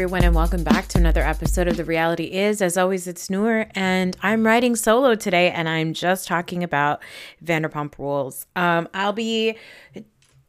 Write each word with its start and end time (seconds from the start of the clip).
Everyone, 0.00 0.24
and 0.24 0.34
welcome 0.34 0.64
back 0.64 0.88
to 0.88 0.96
another 0.96 1.20
episode 1.20 1.68
of 1.68 1.76
The 1.76 1.84
Reality 1.84 2.24
Is. 2.32 2.62
As 2.62 2.78
always, 2.78 3.06
it's 3.06 3.28
Noor, 3.28 3.66
and 3.74 4.16
I'm 4.22 4.46
writing 4.46 4.74
solo 4.74 5.14
today, 5.14 5.50
and 5.50 5.68
I'm 5.68 5.92
just 5.92 6.26
talking 6.26 6.64
about 6.64 7.02
Vanderpump 7.44 7.98
Rules. 7.98 8.46
Um, 8.56 8.88
I'll 8.94 9.12
be 9.12 9.58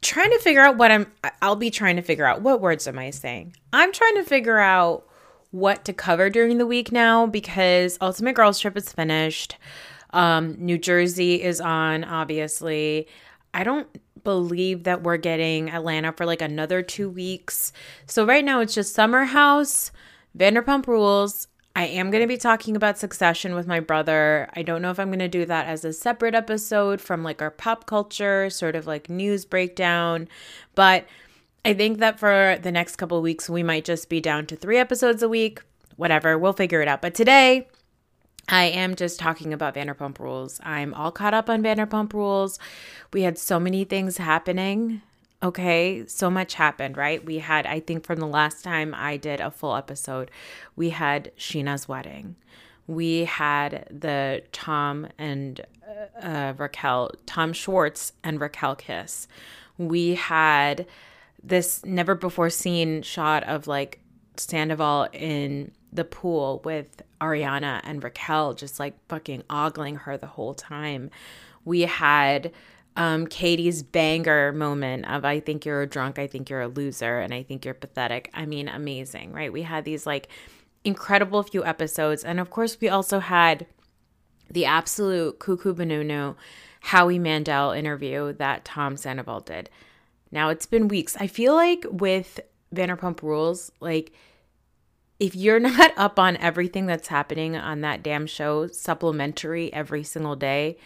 trying 0.01 0.29
to 0.29 0.39
figure 0.39 0.61
out 0.61 0.77
what 0.77 0.89
I'm. 0.89 1.11
I'll 1.41 1.57
be 1.57 1.69
trying 1.69 1.97
to 1.97 2.01
figure 2.01 2.25
out 2.25 2.41
what 2.41 2.61
words 2.61 2.87
am 2.87 2.97
I 2.97 3.09
saying. 3.09 3.57
I'm 3.73 3.91
trying 3.91 4.15
to 4.15 4.23
figure 4.23 4.57
out 4.57 5.05
what 5.49 5.83
to 5.83 5.91
cover 5.91 6.29
during 6.29 6.57
the 6.57 6.65
week 6.65 6.93
now 6.93 7.25
because 7.25 7.97
Ultimate 7.99 8.35
Girls 8.35 8.57
Trip 8.57 8.77
is 8.77 8.93
finished. 8.93 9.57
Um, 10.11 10.55
New 10.59 10.77
Jersey 10.77 11.43
is 11.43 11.59
on, 11.59 12.05
obviously. 12.05 13.05
I 13.53 13.65
don't 13.65 13.89
believe 14.23 14.83
that 14.83 15.03
we're 15.03 15.17
getting 15.17 15.69
Atlanta 15.69 16.11
for 16.13 16.25
like 16.25 16.41
another 16.41 16.81
two 16.81 17.09
weeks. 17.09 17.73
So 18.05 18.25
right 18.25 18.45
now 18.45 18.59
it's 18.61 18.73
just 18.73 18.93
Summer 18.93 19.25
House, 19.25 19.91
Vanderpump 20.37 20.87
Rules. 20.87 21.47
I 21.75 21.85
am 21.85 22.11
going 22.11 22.21
to 22.21 22.27
be 22.27 22.37
talking 22.37 22.75
about 22.75 22.97
Succession 22.97 23.55
with 23.55 23.65
my 23.65 23.79
brother. 23.79 24.49
I 24.55 24.61
don't 24.61 24.81
know 24.81 24.91
if 24.91 24.99
I'm 24.99 25.07
going 25.07 25.19
to 25.19 25.29
do 25.29 25.45
that 25.45 25.67
as 25.67 25.85
a 25.85 25.93
separate 25.93 26.35
episode 26.35 26.99
from 26.99 27.23
like 27.23 27.41
our 27.41 27.51
pop 27.51 27.85
culture, 27.85 28.49
sort 28.49 28.75
of 28.75 28.87
like 28.87 29.09
news 29.09 29.45
breakdown. 29.45 30.27
But 30.75 31.05
I 31.63 31.73
think 31.73 31.99
that 31.99 32.19
for 32.19 32.57
the 32.61 32.71
next 32.71 32.97
couple 32.97 33.21
weeks, 33.21 33.49
we 33.49 33.63
might 33.63 33.85
just 33.85 34.09
be 34.09 34.19
down 34.19 34.47
to 34.47 34.55
three 34.55 34.77
episodes 34.77 35.23
a 35.23 35.29
week. 35.29 35.61
Whatever, 35.95 36.37
we'll 36.37 36.53
figure 36.53 36.81
it 36.81 36.87
out. 36.87 37.01
But 37.01 37.13
today, 37.13 37.67
I 38.51 38.65
am 38.65 38.95
just 38.95 39.17
talking 39.17 39.53
about 39.53 39.75
Vanderpump 39.75 40.19
Rules. 40.19 40.59
I'm 40.61 40.93
all 40.93 41.11
caught 41.11 41.33
up 41.33 41.49
on 41.49 41.63
Vanderpump 41.63 42.11
Rules. 42.11 42.59
We 43.13 43.21
had 43.21 43.37
so 43.37 43.61
many 43.61 43.85
things 43.85 44.17
happening. 44.17 45.01
Okay, 45.41 46.05
so 46.05 46.29
much 46.29 46.55
happened, 46.55 46.97
right? 46.97 47.23
We 47.25 47.39
had, 47.39 47.65
I 47.65 47.79
think, 47.79 48.05
from 48.05 48.19
the 48.19 48.27
last 48.27 48.61
time 48.61 48.93
I 48.93 49.15
did 49.15 49.39
a 49.39 49.51
full 49.51 49.75
episode, 49.75 50.29
we 50.75 50.89
had 50.89 51.31
Scheana's 51.37 51.87
wedding. 51.87 52.35
We 52.87 53.23
had 53.23 53.87
the 53.89 54.43
Tom 54.51 55.07
and 55.17 55.61
uh, 56.21 56.25
uh, 56.25 56.53
Raquel, 56.57 57.11
Tom 57.25 57.53
Schwartz 57.53 58.11
and 58.21 58.41
Raquel 58.41 58.75
kiss. 58.75 59.29
We 59.77 60.15
had 60.15 60.85
this 61.41 61.85
never 61.85 62.15
before 62.15 62.49
seen 62.49 63.01
shot 63.01 63.45
of 63.45 63.65
like 63.65 63.99
Sandoval 64.35 65.07
in 65.13 65.71
the 65.93 66.05
pool 66.05 66.61
with 66.63 67.01
Ariana 67.19 67.81
and 67.83 68.03
Raquel 68.03 68.53
just 68.53 68.79
like 68.79 68.95
fucking 69.07 69.43
ogling 69.49 69.97
her 69.97 70.17
the 70.17 70.27
whole 70.27 70.53
time. 70.53 71.09
We 71.65 71.81
had 71.81 72.51
um, 72.95 73.27
Katie's 73.27 73.83
banger 73.83 74.51
moment 74.51 75.09
of 75.09 75.23
I 75.23 75.39
think 75.39 75.65
you're 75.65 75.81
a 75.81 75.87
drunk, 75.87 76.19
I 76.19 76.27
think 76.27 76.49
you're 76.49 76.61
a 76.61 76.67
loser, 76.67 77.19
and 77.19 77.33
I 77.33 77.43
think 77.43 77.65
you're 77.65 77.73
pathetic. 77.73 78.29
I 78.33 78.45
mean, 78.45 78.67
amazing, 78.67 79.31
right? 79.31 79.51
We 79.51 79.61
had 79.61 79.85
these 79.85 80.05
like 80.05 80.27
incredible 80.83 81.43
few 81.43 81.63
episodes. 81.63 82.23
And 82.23 82.39
of 82.39 82.49
course, 82.49 82.77
we 82.79 82.89
also 82.89 83.19
had 83.19 83.65
the 84.49 84.65
absolute 84.65 85.39
cuckoo 85.39 85.73
banunu 85.73 86.35
Howie 86.81 87.19
Mandel 87.19 87.71
interview 87.71 88.33
that 88.33 88.65
Tom 88.65 88.97
Sandoval 88.97 89.41
did. 89.41 89.69
Now, 90.31 90.49
it's 90.49 90.65
been 90.65 90.87
weeks. 90.87 91.15
I 91.19 91.27
feel 91.27 91.53
like 91.53 91.85
with 91.89 92.39
Vanderpump 92.73 93.21
Rules, 93.21 93.71
like, 93.79 94.13
if 95.21 95.35
you're 95.35 95.59
not 95.71 95.93
up 95.95 96.19
on 96.19 96.35
everything 96.37 96.87
that's 96.87 97.07
happening 97.07 97.55
on 97.55 97.81
that 97.81 98.03
damn 98.03 98.25
show, 98.25 98.67
supplementary 98.67 99.71
every 99.71 100.03
single 100.03 100.35
day 100.35 100.77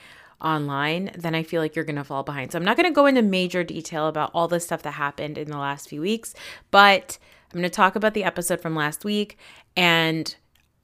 online, 0.42 1.12
then 1.18 1.34
I 1.34 1.42
feel 1.42 1.62
like 1.62 1.76
you're 1.76 1.86
going 1.86 1.96
to 1.96 2.04
fall 2.04 2.22
behind. 2.22 2.52
So 2.52 2.60
I'm 2.60 2.66
not 2.66 2.76
going 2.76 2.90
to 2.90 2.94
go 2.94 3.06
into 3.06 3.22
major 3.22 3.64
detail 3.64 4.08
about 4.08 4.32
all 4.34 4.50
the 4.50 4.60
stuff 4.60 4.84
that 4.84 4.92
happened 4.92 5.38
in 5.38 5.50
the 5.50 5.58
last 5.58 5.90
few 5.90 6.02
weeks, 6.02 6.36
but 6.70 7.18
I'm 7.54 7.62
going 7.62 7.64
to 7.64 7.70
talk 7.70 7.96
about 7.96 8.14
the 8.14 8.26
episode 8.26 8.62
from 8.62 8.76
last 8.76 9.06
week 9.06 9.38
and 9.78 10.36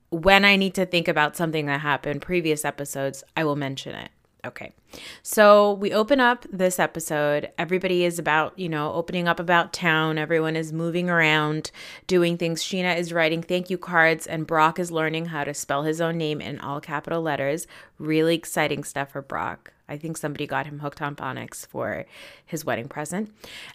when 0.10 0.44
I 0.44 0.58
need 0.58 0.74
to 0.76 0.86
think 0.86 1.08
about 1.08 1.38
something 1.38 1.68
that 1.68 1.80
happened 1.80 2.22
previous 2.22 2.66
episodes, 2.66 3.24
I 3.38 3.46
will 3.46 3.56
mention 3.56 3.96
it. 3.96 4.12
Okay. 4.44 4.74
So 5.22 5.74
we 5.74 5.94
open 5.94 6.20
up 6.20 6.48
this 6.52 6.80
episode. 6.80 7.52
Everybody 7.60 8.06
is 8.06 8.18
about, 8.18 8.58
you 8.58 8.70
know, 8.70 8.92
opening 8.94 9.28
up 9.28 9.40
about 9.40 9.72
town. 9.72 10.18
Everyone 10.18 10.56
is 10.56 10.74
moving 10.74 11.10
around, 11.12 11.70
doing 12.08 12.38
things. 12.38 12.64
Scheana 12.64 12.98
is 12.98 13.14
writing 13.14 13.44
thank 13.44 13.70
you 13.70 13.78
cards, 13.78 14.26
and 14.26 14.48
Brock 14.48 14.80
is 14.80 14.92
learning 14.92 15.28
how 15.28 15.44
to 15.44 15.54
spell 15.54 15.84
his 15.84 16.02
own 16.02 16.18
name 16.18 16.42
in 16.42 16.60
all 16.60 16.82
capital 16.82 17.22
letters. 17.22 17.68
Really 18.00 18.34
exciting 18.34 18.84
stuff 18.84 19.12
for 19.12 19.22
Brock. 19.22 19.74
I 19.88 19.98
think 19.98 20.18
somebody 20.18 20.48
got 20.48 20.66
him 20.66 20.80
hooked 20.80 21.02
on 21.02 21.16
phonics 21.16 21.68
for 21.68 22.06
his 22.46 22.66
wedding 22.66 22.88
present. 22.88 23.32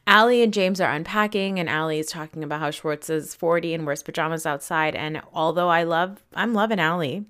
Ally 0.06 0.36
and 0.36 0.52
James 0.52 0.80
are 0.80 0.90
unpacking, 0.90 1.60
and 1.60 1.68
Ally 1.68 1.98
is 1.98 2.06
talking 2.06 2.42
about 2.42 2.60
how 2.60 2.72
Schwartz 2.72 3.08
is 3.08 3.34
40 3.36 3.74
and 3.74 3.86
wears 3.86 4.02
pajamas 4.02 4.46
outside. 4.46 4.96
And 4.96 5.22
although 5.32 5.68
I 5.68 5.84
love, 5.84 6.24
I'm 6.34 6.54
loving 6.54 6.80
Ally. 6.80 7.20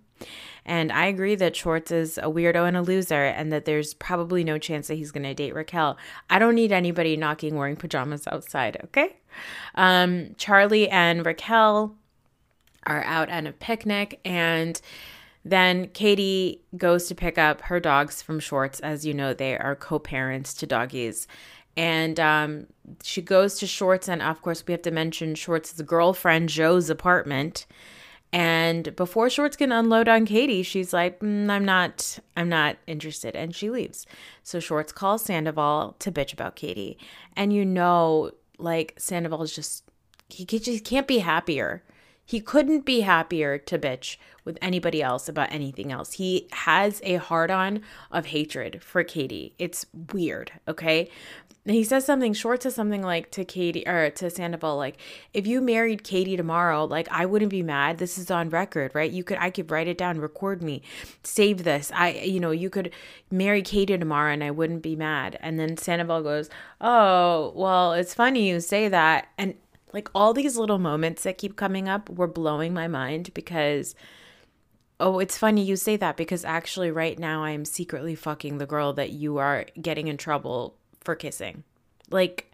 And 0.64 0.90
I 0.90 1.06
agree 1.06 1.36
that 1.36 1.54
Schwartz 1.54 1.92
is 1.92 2.18
a 2.18 2.22
weirdo 2.22 2.66
and 2.66 2.76
a 2.76 2.82
loser, 2.82 3.24
and 3.24 3.52
that 3.52 3.66
there's 3.66 3.94
probably 3.94 4.42
no 4.42 4.58
chance 4.58 4.88
that 4.88 4.94
he's 4.96 5.12
going 5.12 5.22
to 5.22 5.32
date 5.32 5.54
Raquel. 5.54 5.96
I 6.28 6.40
don't 6.40 6.56
need 6.56 6.72
anybody 6.72 7.16
knocking 7.16 7.54
wearing 7.54 7.76
pajamas 7.76 8.26
outside, 8.26 8.78
okay? 8.84 9.16
Um, 9.76 10.34
Charlie 10.36 10.88
and 10.88 11.24
Raquel 11.24 11.94
are 12.84 13.04
out 13.04 13.28
at 13.28 13.46
a 13.46 13.52
picnic, 13.52 14.18
and 14.24 14.80
then 15.44 15.88
Katie 15.90 16.62
goes 16.76 17.06
to 17.06 17.14
pick 17.14 17.38
up 17.38 17.60
her 17.62 17.78
dogs 17.78 18.20
from 18.20 18.40
Schwartz. 18.40 18.80
As 18.80 19.06
you 19.06 19.14
know, 19.14 19.32
they 19.32 19.56
are 19.56 19.76
co 19.76 20.00
parents 20.00 20.52
to 20.54 20.66
doggies. 20.66 21.28
And 21.76 22.18
um, 22.18 22.66
she 23.04 23.22
goes 23.22 23.58
to 23.58 23.66
Schwartz, 23.66 24.08
and 24.08 24.20
of 24.20 24.42
course, 24.42 24.64
we 24.66 24.72
have 24.72 24.82
to 24.82 24.90
mention 24.90 25.36
Schwartz's 25.36 25.82
girlfriend, 25.82 26.48
Joe's 26.48 26.90
apartment. 26.90 27.66
And 28.32 28.94
before 28.96 29.30
Schwartz 29.30 29.56
can 29.56 29.72
unload 29.72 30.08
on 30.08 30.26
Katie, 30.26 30.62
she's 30.62 30.92
like, 30.92 31.20
mm, 31.20 31.48
"I'm 31.48 31.64
not, 31.64 32.18
I'm 32.36 32.48
not 32.48 32.76
interested," 32.86 33.34
and 33.34 33.54
she 33.54 33.70
leaves. 33.70 34.06
So 34.42 34.60
Schwartz 34.60 34.92
calls 34.92 35.24
Sandoval 35.24 35.96
to 36.00 36.12
bitch 36.12 36.32
about 36.32 36.56
Katie, 36.56 36.98
and 37.36 37.52
you 37.52 37.64
know, 37.64 38.32
like 38.58 38.94
Sandoval 38.98 39.42
is 39.42 39.54
just 39.54 39.84
he 40.28 40.44
just 40.44 40.84
can't 40.84 41.06
be 41.06 41.18
happier. 41.18 41.82
He 42.26 42.40
couldn't 42.40 42.84
be 42.84 43.00
happier 43.02 43.56
to 43.56 43.78
bitch 43.78 44.16
with 44.44 44.58
anybody 44.60 45.02
else 45.02 45.28
about 45.28 45.52
anything 45.52 45.92
else. 45.92 46.14
He 46.14 46.48
has 46.52 47.00
a 47.04 47.16
hard 47.16 47.50
on 47.50 47.82
of 48.10 48.26
hatred 48.26 48.82
for 48.82 49.04
Katie. 49.04 49.54
It's 49.58 49.86
weird, 50.12 50.52
okay? 50.66 51.08
he 51.74 51.82
says 51.82 52.04
something 52.04 52.32
short 52.32 52.60
to 52.60 52.70
something 52.70 53.02
like 53.02 53.30
to 53.32 53.44
Katie 53.44 53.86
or 53.86 54.10
to 54.10 54.30
Sandoval, 54.30 54.76
like, 54.76 54.98
if 55.34 55.46
you 55.46 55.60
married 55.60 56.04
Katie 56.04 56.36
tomorrow, 56.36 56.84
like 56.84 57.08
I 57.10 57.26
wouldn't 57.26 57.50
be 57.50 57.62
mad. 57.62 57.98
This 57.98 58.18
is 58.18 58.30
on 58.30 58.50
record, 58.50 58.94
right? 58.94 59.10
You 59.10 59.24
could 59.24 59.38
I 59.38 59.50
could 59.50 59.70
write 59.70 59.88
it 59.88 59.98
down, 59.98 60.20
record 60.20 60.62
me, 60.62 60.82
save 61.22 61.64
this. 61.64 61.90
I 61.94 62.10
you 62.12 62.38
know, 62.38 62.52
you 62.52 62.70
could 62.70 62.92
marry 63.30 63.62
Katie 63.62 63.98
tomorrow 63.98 64.32
and 64.32 64.44
I 64.44 64.50
wouldn't 64.52 64.82
be 64.82 64.94
mad. 64.94 65.38
And 65.40 65.58
then 65.58 65.76
Sandoval 65.76 66.22
goes, 66.22 66.48
Oh, 66.80 67.52
well, 67.56 67.94
it's 67.94 68.14
funny 68.14 68.48
you 68.48 68.60
say 68.60 68.88
that. 68.88 69.28
And 69.36 69.54
like 69.92 70.08
all 70.14 70.32
these 70.32 70.56
little 70.56 70.78
moments 70.78 71.22
that 71.22 71.38
keep 71.38 71.56
coming 71.56 71.88
up 71.88 72.10
were 72.10 72.26
blowing 72.26 72.74
my 72.74 72.88
mind 72.88 73.32
because 73.34 73.94
Oh, 74.98 75.18
it's 75.18 75.36
funny 75.36 75.62
you 75.62 75.76
say 75.76 75.96
that 75.98 76.16
because 76.16 76.44
actually, 76.44 76.90
right 76.90 77.18
now, 77.18 77.44
I 77.44 77.50
am 77.50 77.66
secretly 77.66 78.14
fucking 78.14 78.56
the 78.56 78.66
girl 78.66 78.94
that 78.94 79.10
you 79.10 79.36
are 79.36 79.66
getting 79.80 80.08
in 80.08 80.16
trouble 80.16 80.74
for 81.02 81.14
kissing. 81.14 81.64
Like, 82.10 82.50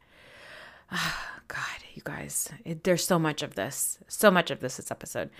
oh, 0.90 1.16
God, 1.48 1.84
you 1.94 2.02
guys, 2.04 2.48
it, 2.64 2.82
there's 2.82 3.06
so 3.06 3.18
much 3.18 3.42
of 3.42 3.54
this, 3.54 3.98
so 4.08 4.30
much 4.30 4.50
of 4.50 4.60
this 4.60 4.78
this 4.78 4.90
episode. 4.90 5.30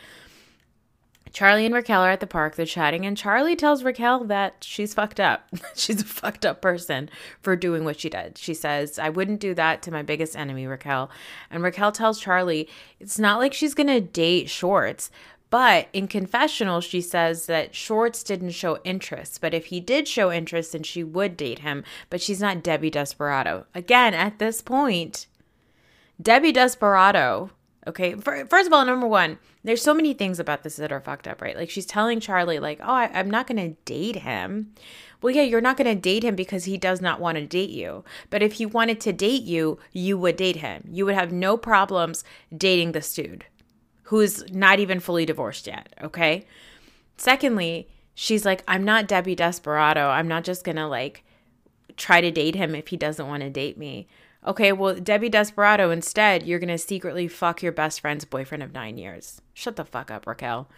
Charlie 1.32 1.64
and 1.64 1.75
Raquel 1.75 2.02
are 2.02 2.11
at 2.11 2.20
the 2.20 2.26
park. 2.26 2.56
They're 2.56 2.67
chatting, 2.67 3.06
and 3.06 3.17
Charlie 3.17 3.56
tells 3.56 3.82
Raquel 3.82 4.25
that 4.25 4.56
she's 4.61 4.94
fucked 4.94 5.19
up. 5.19 5.49
she's 5.75 6.02
a 6.02 6.05
fucked 6.05 6.44
up 6.44 6.61
person 6.61 7.08
for 7.40 7.56
doing 7.56 7.84
what 7.84 7.99
she 7.99 8.11
did. 8.11 8.37
She 8.37 8.55
says, 8.55 8.99
I 8.99 9.08
wouldn't 9.08 9.40
do 9.40 9.55
that 9.55 9.82
to 9.82 9.90
my 9.90 10.02
biggest 10.02 10.37
enemy, 10.37 10.67
Raquel. 10.67 11.11
And 11.50 11.62
Raquel 11.62 11.93
tells 11.93 12.20
Charlie, 12.20 12.69
it's 13.00 13.19
not 13.19 13.38
like 13.38 13.55
she's 13.55 13.75
going 13.75 13.87
to 13.88 14.00
date 14.00 14.50
Schwartz, 14.50 15.11
but 15.52 15.88
in 15.93 16.08
confessional, 16.08 16.81
she 16.81 17.02
says 17.02 17.44
that 17.44 17.75
Schwartz 17.75 18.23
didn't 18.23 18.52
show 18.52 18.78
interest. 18.85 19.43
But 19.43 19.52
if 19.52 19.67
he 19.67 19.81
did 19.81 20.08
show 20.08 20.32
interest, 20.32 20.73
then 20.73 20.82
she 20.82 21.05
would 21.05 21.37
date 21.37 21.58
him. 21.58 21.85
But 22.08 22.23
she's 22.23 22.40
not 22.40 22.62
Debbie 22.62 22.88
Desperado. 22.88 23.67
Again, 23.75 24.14
at 24.14 24.38
this 24.38 24.62
point, 24.62 25.26
Debbie 26.20 26.52
Desperado. 26.52 27.50
Okay, 27.87 28.14
first 28.14 28.67
of 28.67 28.73
all, 28.73 28.84
number 28.84 29.06
one, 29.06 29.38
there's 29.64 29.82
so 29.82 29.94
many 29.94 30.14
things 30.14 30.38
about 30.38 30.62
this 30.62 30.76
that 30.76 30.93
are 30.93 31.00
fucked 31.00 31.26
up, 31.26 31.43
right? 31.43 31.56
Like 31.56 31.70
she's 31.70 31.87
telling 31.87 32.20
Charlie, 32.20 32.61
like, 32.61 32.79
oh, 32.81 32.93
I, 32.93 33.11
I'm 33.12 33.31
not 33.31 33.46
gonna 33.46 33.70
date 33.84 34.17
him. 34.17 34.73
Well, 35.20 35.34
yeah, 35.34 35.43
you're 35.43 35.61
not 35.61 35.76
gonna 35.76 35.94
date 35.94 36.23
him 36.23 36.37
because 36.37 36.64
he 36.64 36.76
does 36.76 37.00
not 37.00 37.20
want 37.20 37.38
to 37.38 37.46
date 37.46 37.70
you. 37.70 38.05
But 38.31 38.43
if 38.43 38.55
he 38.55 38.67
wanted 38.67 39.00
to 39.00 39.12
date 39.12 39.43
you, 39.43 39.79
you 39.93 40.17
would 40.19 40.37
date 40.37 40.56
him. 40.56 40.84
You 40.90 41.06
would 41.06 41.14
have 41.14 41.32
no 41.32 41.56
problems 41.56 42.25
dating 42.56 42.93
this 42.93 43.12
dude 43.14 43.46
who's 44.12 44.44
not 44.52 44.78
even 44.78 45.00
fully 45.00 45.25
divorced 45.25 45.67
yet. 45.67 45.88
Okay. 46.02 46.44
Secondly, 47.17 47.88
she's 48.14 48.44
like, 48.44 48.62
I'm 48.69 48.85
not 48.85 49.08
Debbie 49.08 49.35
Desperado. 49.35 50.11
I'm 50.11 50.28
not 50.28 50.44
just 50.44 50.64
going 50.64 50.76
to 50.76 50.87
like 50.87 51.25
try 51.96 52.20
to 52.20 52.31
date 52.31 52.55
him 52.55 52.75
if 52.75 52.88
he 52.88 52.99
doesn't 52.99 53.26
want 53.26 53.43
to 53.43 53.49
date 53.49 53.78
me. 53.78 54.06
Okay, 54.44 54.72
well, 54.72 54.94
Debbie 54.94 55.28
Desperado, 55.28 55.90
instead, 55.90 56.44
you're 56.44 56.58
going 56.58 56.68
to 56.68 56.78
secretly 56.78 57.28
fuck 57.28 57.62
your 57.62 57.70
best 57.70 58.00
friend's 58.00 58.24
boyfriend 58.24 58.62
of 58.62 58.72
nine 58.72 58.98
years. 58.98 59.40
Shut 59.54 59.76
the 59.76 59.84
fuck 59.84 60.10
up, 60.10 60.26
Raquel. 60.26 60.68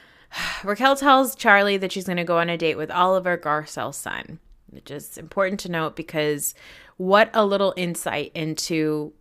Raquel 0.64 0.96
tells 0.96 1.34
Charlie 1.34 1.76
that 1.76 1.92
she's 1.92 2.06
going 2.06 2.16
to 2.16 2.24
go 2.24 2.38
on 2.38 2.48
a 2.48 2.56
date 2.56 2.76
with 2.76 2.90
Oliver 2.90 3.36
Garcelle's 3.36 3.98
son, 3.98 4.38
which 4.70 4.90
is 4.90 5.18
important 5.18 5.60
to 5.60 5.70
note 5.70 5.94
because 5.94 6.54
what 6.96 7.30
a 7.34 7.44
little 7.44 7.74
insight 7.76 8.32
into 8.34 9.12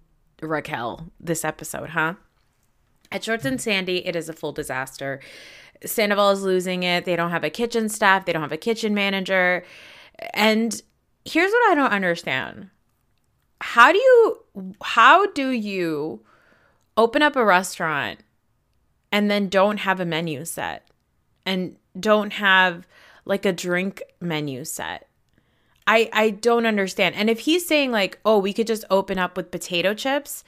Raquel 0.41 1.11
this 1.19 1.43
episode, 1.43 1.89
huh? 1.89 2.15
At 3.11 3.25
Schwartz 3.25 3.43
and 3.43 3.59
Sandy, 3.59 4.05
it 4.07 4.15
is 4.15 4.29
a 4.29 4.33
full 4.33 4.53
disaster. 4.53 5.19
Sandoval 5.85 6.31
is 6.31 6.43
losing 6.43 6.83
it. 6.83 7.03
They 7.03 7.17
don't 7.17 7.31
have 7.31 7.43
a 7.43 7.49
kitchen 7.49 7.89
staff, 7.89 8.25
they 8.25 8.31
don't 8.31 8.41
have 8.41 8.51
a 8.53 8.57
kitchen 8.57 8.93
manager. 8.93 9.65
And 10.33 10.81
here's 11.25 11.51
what 11.51 11.71
I 11.71 11.75
don't 11.75 11.91
understand. 11.91 12.69
How 13.62 13.92
do 13.92 13.98
you 13.98 14.38
how 14.81 15.28
do 15.28 15.52
you 15.52 16.22
open 16.98 17.22
up 17.22 17.36
a 17.36 17.46
restaurant 17.46 18.19
and 19.12 19.30
then 19.30 19.50
don't 19.50 19.78
have 19.78 20.00
a 20.00 20.06
menu 20.06 20.46
set 20.46 20.88
and 21.46 21.78
don't 22.00 22.34
have 22.34 22.88
like 23.24 23.46
a 23.46 23.54
drink 23.54 24.02
menu 24.19 24.66
set? 24.66 25.08
I 25.88 26.10
I 26.12 26.30
don't 26.31 26.66
understand. 26.66 27.16
And 27.16 27.30
if 27.30 27.42
he's 27.42 27.68
saying 27.68 27.92
like, 27.92 28.19
"Oh, 28.25 28.40
we 28.40 28.54
could 28.54 28.68
just 28.68 28.86
open 28.90 29.18
up 29.19 29.38
with 29.38 29.52
potato 29.52 29.94
chips," 29.94 30.44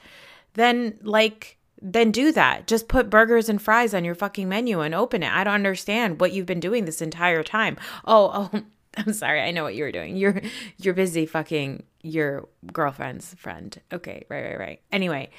then 0.54 0.98
like 1.02 1.58
then 1.80 2.10
do 2.10 2.32
that. 2.32 2.66
Just 2.66 2.88
put 2.88 3.10
burgers 3.10 3.48
and 3.48 3.60
fries 3.60 3.94
on 3.94 4.04
your 4.04 4.14
fucking 4.14 4.48
menu 4.48 4.80
and 4.80 4.94
open 4.94 5.22
it. 5.22 5.32
I 5.32 5.44
don't 5.44 5.54
understand 5.54 6.20
what 6.20 6.32
you've 6.32 6.46
been 6.46 6.60
doing 6.60 6.84
this 6.84 7.02
entire 7.02 7.42
time. 7.42 7.76
Oh, 8.06 8.50
oh, 8.54 8.60
I'm 8.96 9.12
sorry. 9.12 9.42
I 9.42 9.50
know 9.50 9.64
what 9.64 9.74
you 9.74 9.84
were 9.84 9.92
doing. 9.92 10.16
You're 10.16 10.40
you're 10.78 10.94
busy 10.94 11.26
fucking 11.26 11.84
your 12.04 12.48
girlfriend's 12.72 13.34
friend. 13.34 13.80
Okay, 13.92 14.24
right, 14.28 14.44
right, 14.44 14.58
right. 14.58 14.80
Anyway, 14.92 15.30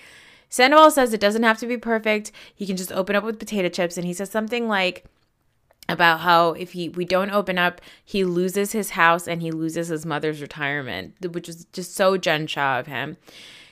Sandoval 0.49 0.91
says 0.91 1.13
it 1.13 1.19
doesn't 1.19 1.43
have 1.43 1.59
to 1.59 1.67
be 1.67 1.77
perfect. 1.77 2.31
He 2.53 2.65
can 2.65 2.75
just 2.75 2.91
open 2.91 3.15
up 3.15 3.23
with 3.23 3.39
potato 3.39 3.69
chips 3.69 3.97
and 3.97 4.05
he 4.05 4.13
says 4.13 4.29
something 4.29 4.67
like 4.67 5.05
about 5.87 6.21
how 6.21 6.53
if 6.53 6.71
he 6.71 6.89
we 6.89 7.05
don't 7.05 7.29
open 7.29 7.57
up, 7.57 7.79
he 8.03 8.23
loses 8.23 8.71
his 8.71 8.91
house 8.91 9.27
and 9.27 9.41
he 9.41 9.51
loses 9.51 9.89
his 9.89 10.05
mother's 10.05 10.41
retirement, 10.41 11.13
which 11.33 11.47
is 11.47 11.65
just 11.73 11.95
so 11.95 12.17
Jen 12.17 12.47
Shah 12.47 12.79
of 12.79 12.87
him. 12.87 13.17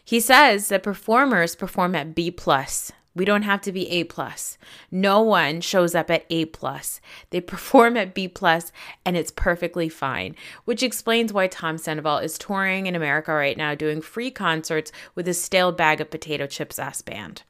He 0.06 0.20
says 0.20 0.68
that 0.68 0.84
performers 0.84 1.56
perform 1.56 1.96
at 1.96 2.14
B 2.14 2.30
plus. 2.30 2.92
We 3.16 3.26
don't 3.26 3.44
have 3.44 3.62
to 3.62 3.72
be 3.72 3.90
A 3.92 4.06
plus. 4.06 4.58
No 4.90 5.22
one 5.22 5.62
shows 5.62 5.94
up 5.94 6.10
at 6.10 6.26
A 6.30 6.46
plus. 6.46 7.00
They 7.30 7.42
perform 7.54 7.96
at 7.98 8.14
B 8.14 8.28
plus, 8.28 8.72
and 9.06 9.16
it's 9.16 9.32
perfectly 9.32 9.90
fine. 9.90 10.36
Which 10.66 10.84
explains 10.84 11.32
why 11.32 11.48
Tom 11.48 11.78
Sandoval 11.78 12.18
is 12.20 12.38
touring 12.38 12.88
in 12.88 12.96
America 12.96 13.34
right 13.34 13.58
now, 13.58 13.76
doing 13.76 14.02
free 14.02 14.32
concerts 14.32 14.92
with 15.16 15.28
a 15.28 15.34
stale 15.34 15.72
bag 15.72 16.02
of 16.02 16.10
potato 16.10 16.48
chips 16.48 16.80
ass 16.80 17.02
band. 17.02 17.44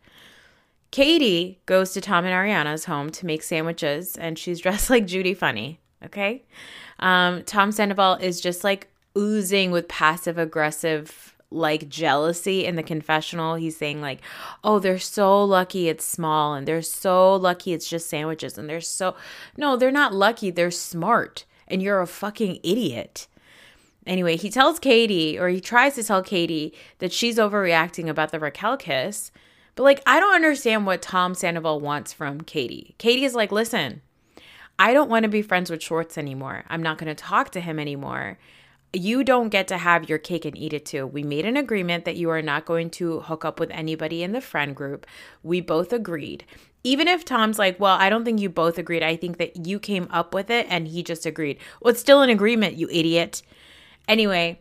Katie 0.92 1.60
goes 1.66 1.92
to 1.94 2.02
Tom 2.02 2.26
and 2.26 2.34
Ariana's 2.34 2.86
home 2.86 3.10
to 3.12 3.26
make 3.26 3.42
sandwiches, 3.42 4.16
and 4.16 4.38
she's 4.38 4.60
dressed 4.62 4.90
like 4.90 5.08
Judy 5.08 5.34
Funnie. 5.34 5.80
Okay, 6.04 6.44
um, 7.00 7.44
Tom 7.44 7.72
Sandoval 7.72 8.16
is 8.16 8.42
just 8.42 8.64
like 8.66 8.90
oozing 9.18 9.72
with 9.72 9.88
passive 9.88 10.38
aggressive 10.38 11.33
like 11.54 11.90
jealousy 11.90 12.66
in 12.66 12.76
the 12.76 12.84
confessional. 12.84 13.56
He's 13.56 13.78
saying 13.78 14.02
like, 14.02 14.22
"Oh, 14.64 14.80
they're 14.80 15.00
so 15.00 15.44
lucky 15.44 15.90
it's 15.90 16.06
small 16.06 16.54
and 16.54 16.68
they're 16.68 16.82
so 16.82 17.36
lucky 17.36 17.74
it's 17.74 17.90
just 17.90 18.10
sandwiches 18.10 18.58
and 18.58 18.70
they're 18.70 18.82
so 18.82 19.16
No, 19.58 19.76
they're 19.76 19.92
not 19.92 20.14
lucky, 20.14 20.50
they're 20.50 20.72
smart 20.72 21.46
and 21.68 21.82
you're 21.82 22.02
a 22.02 22.08
fucking 22.08 22.60
idiot." 22.64 23.28
Anyway, 24.06 24.36
he 24.36 24.50
tells 24.50 24.80
Katie 24.80 25.40
or 25.40 25.48
he 25.50 25.62
tries 25.62 25.96
to 25.96 26.04
tell 26.04 26.22
Katie 26.22 26.74
that 27.00 27.14
she's 27.14 27.38
overreacting 27.38 28.10
about 28.10 28.32
the 28.32 28.40
Raquel 28.40 28.78
kiss. 28.78 29.32
But 29.76 29.84
like 29.84 30.02
I 30.06 30.20
don't 30.20 30.36
understand 30.36 30.86
what 30.86 31.02
Tom 31.02 31.36
Sandoval 31.36 31.80
wants 31.80 32.14
from 32.14 32.42
Katie. 32.42 32.96
Katie 32.98 33.26
is 33.26 33.36
like, 33.36 33.52
"Listen, 33.52 34.02
I 34.80 34.94
don't 34.94 35.10
want 35.10 35.24
to 35.24 35.30
be 35.30 35.42
friends 35.42 35.70
with 35.70 35.84
Schwartz 35.84 36.18
anymore. 36.18 36.66
I'm 36.68 36.84
not 36.84 36.98
going 36.98 37.14
to 37.14 37.16
talk 37.16 37.52
to 37.52 37.62
him 37.62 37.80
anymore. 37.80 38.38
You 38.94 39.24
don't 39.24 39.50
get 39.50 39.68
to 39.70 39.78
have 39.78 40.08
your 40.08 40.20
cake 40.20 40.46
and 40.46 40.58
eat 40.58 40.74
it 40.74 40.86
too. 40.86 41.08
We 41.08 41.24
made 41.24 41.46
an 41.46 41.58
agreement 41.58 42.06
that 42.06 42.16
you 42.16 42.30
are 42.30 42.42
not 42.42 42.66
going 42.66 42.92
to 42.92 43.22
hook 43.22 43.44
up 43.44 43.60
with 43.60 43.72
anybody 43.72 44.22
in 44.22 44.32
the 44.32 44.42
friend 44.42 44.76
group. 44.76 45.08
We 45.42 45.62
both 45.62 45.92
agreed. 45.92 46.46
Even 46.84 47.08
if 47.08 47.26
Tom's 47.26 47.58
like, 47.58 47.80
well, 47.80 47.98
I 47.98 48.10
don't 48.10 48.24
think 48.24 48.40
you 48.40 48.50
both 48.50 48.78
agreed. 48.78 49.02
I 49.02 49.16
think 49.16 49.38
that 49.38 49.66
you 49.66 49.80
came 49.80 50.08
up 50.12 50.34
with 50.34 50.50
it 50.50 50.68
and 50.70 50.88
he 50.88 51.02
just 51.02 51.26
agreed. 51.26 51.58
Well, 51.82 51.92
it's 51.92 52.02
still 52.02 52.22
an 52.22 52.30
agreement, 52.30 52.76
you 52.76 52.88
idiot. 52.90 53.42
Anyway, 54.08 54.60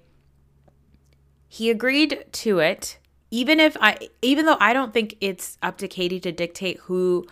he 1.49 1.69
agreed 1.69 2.25
to 2.33 2.61
it 2.61 2.99
even 3.33 3.59
if 3.59 3.77
i 3.81 4.09
even 4.21 4.47
though 4.47 4.57
i 4.61 4.73
don't 4.73 4.95
think 4.95 5.17
it's 5.21 5.59
up 5.63 5.77
to 5.79 5.89
katie 5.89 6.21
to 6.21 6.31
dictate 6.31 6.79
who 6.81 7.27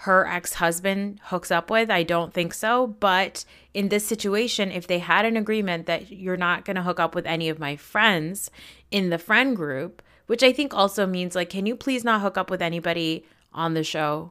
her 0.00 0.26
ex-husband 0.26 1.18
hooks 1.24 1.50
up 1.50 1.70
with 1.70 1.90
i 1.90 2.02
don't 2.02 2.34
think 2.34 2.52
so. 2.52 2.86
But 2.86 3.44
in 3.72 3.88
this 3.88 4.06
situation 4.06 4.70
if 4.70 4.86
they 4.86 4.98
had 4.98 5.24
an 5.24 5.36
agreement 5.36 5.86
that 5.86 6.10
you're 6.12 6.36
not 6.36 6.64
going 6.64 6.76
to 6.76 6.82
hook 6.82 7.00
up 7.00 7.14
with 7.14 7.26
any 7.26 7.48
of 7.48 7.58
my 7.58 7.76
friends 7.76 8.50
in 8.90 9.10
the 9.10 9.18
friend 9.18 9.56
group 9.56 10.02
which 10.26 10.42
i 10.42 10.52
think 10.52 10.74
also 10.74 11.06
means 11.06 11.34
like 11.34 11.50
can 11.50 11.66
you 11.66 11.76
please 11.76 12.04
not 12.04 12.20
hook 12.20 12.36
up 12.36 12.50
with 12.50 12.62
anybody 12.62 13.24
on 13.56 13.74
the 13.74 13.82
show? 13.82 14.30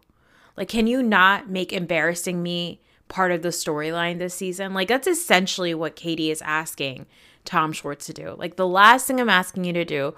Like 0.56 0.70
can 0.70 0.88
you 0.88 1.04
not 1.04 1.50
make 1.50 1.74
embarrassing 1.74 2.42
me 2.42 2.80
part 3.08 3.32
of 3.32 3.42
the 3.42 3.50
storyline 3.50 4.20
this 4.20 4.36
season? 4.36 4.74
Like 4.74 4.88
that's 4.88 5.08
essentially 5.08 5.74
what 5.74 5.96
katie 5.98 6.32
is 6.32 6.42
asking 6.42 7.08
Tom 7.44 7.74
Schwartz 7.74 8.06
to 8.06 8.14
do. 8.14 8.36
Like 8.38 8.56
the 8.56 8.68
last 8.68 9.08
thing 9.08 9.20
I'm 9.20 9.30
asking 9.30 9.66
you 9.66 9.74
to 9.74 9.86
do 9.86 10.16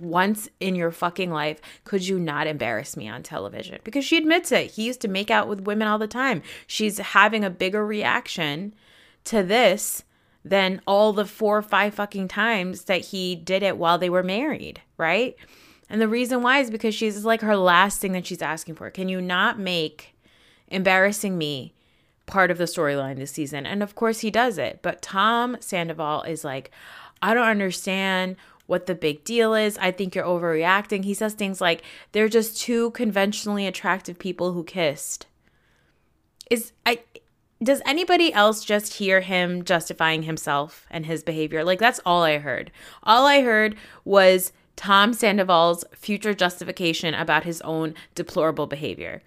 once 0.00 0.48
in 0.60 0.74
your 0.74 0.90
fucking 0.90 1.30
life 1.30 1.60
could 1.84 2.06
you 2.06 2.18
not 2.18 2.46
embarrass 2.46 2.96
me 2.96 3.08
on 3.08 3.22
television? 3.22 3.78
Because 3.84 4.04
she 4.04 4.16
admits 4.16 4.52
it. 4.52 4.72
He 4.72 4.84
used 4.86 5.00
to 5.02 5.08
make 5.08 5.30
out 5.30 5.48
with 5.48 5.62
women 5.66 5.88
all 5.88 5.98
the 5.98 6.06
time. 6.06 6.42
She's 6.66 6.98
having 6.98 7.44
a 7.44 7.50
bigger 7.50 7.84
reaction 7.84 8.74
to 9.24 9.42
this 9.42 10.04
than 10.44 10.80
all 10.86 11.12
the 11.12 11.24
four 11.24 11.58
or 11.58 11.62
five 11.62 11.94
fucking 11.94 12.28
times 12.28 12.84
that 12.84 13.00
he 13.00 13.34
did 13.34 13.62
it 13.62 13.78
while 13.78 13.98
they 13.98 14.10
were 14.10 14.22
married, 14.22 14.82
right? 14.98 15.36
And 15.88 16.00
the 16.00 16.08
reason 16.08 16.42
why 16.42 16.58
is 16.58 16.70
because 16.70 16.94
she's 16.94 17.24
like 17.24 17.40
her 17.40 17.56
last 17.56 18.00
thing 18.00 18.12
that 18.12 18.26
she's 18.26 18.42
asking 18.42 18.74
for. 18.74 18.90
Can 18.90 19.08
you 19.08 19.20
not 19.20 19.58
make 19.58 20.14
embarrassing 20.68 21.38
me 21.38 21.74
part 22.26 22.50
of 22.50 22.58
the 22.58 22.64
storyline 22.64 23.16
this 23.16 23.32
season. 23.32 23.66
And 23.66 23.82
of 23.82 23.94
course, 23.94 24.20
he 24.20 24.30
does 24.30 24.58
it. 24.58 24.80
But 24.82 25.02
Tom 25.02 25.56
Sandoval 25.60 26.22
is 26.22 26.44
like, 26.44 26.70
I 27.22 27.34
don't 27.34 27.46
understand 27.46 28.36
what 28.66 28.86
the 28.86 28.94
big 28.94 29.24
deal 29.24 29.54
is. 29.54 29.78
I 29.78 29.90
think 29.90 30.14
you're 30.14 30.24
overreacting. 30.24 31.04
He 31.04 31.14
says 31.14 31.34
things 31.34 31.60
like, 31.60 31.82
they're 32.12 32.28
just 32.28 32.58
two 32.58 32.90
conventionally 32.92 33.66
attractive 33.66 34.18
people 34.18 34.52
who 34.52 34.64
kissed. 34.64 35.26
Is 36.50 36.72
I 36.84 37.00
does 37.62 37.80
anybody 37.86 38.32
else 38.32 38.64
just 38.64 38.94
hear 38.94 39.20
him 39.20 39.64
justifying 39.64 40.24
himself 40.24 40.86
and 40.90 41.06
his 41.06 41.22
behavior? 41.22 41.64
Like 41.64 41.78
that's 41.78 42.00
all 42.04 42.22
I 42.22 42.38
heard. 42.38 42.70
All 43.02 43.26
I 43.26 43.40
heard 43.40 43.76
was 44.04 44.52
Tom 44.76 45.12
Sandoval's 45.12 45.84
future 45.94 46.34
justification 46.34 47.14
about 47.14 47.44
his 47.44 47.60
own 47.62 47.94
deplorable 48.14 48.66
behavior. 48.66 49.22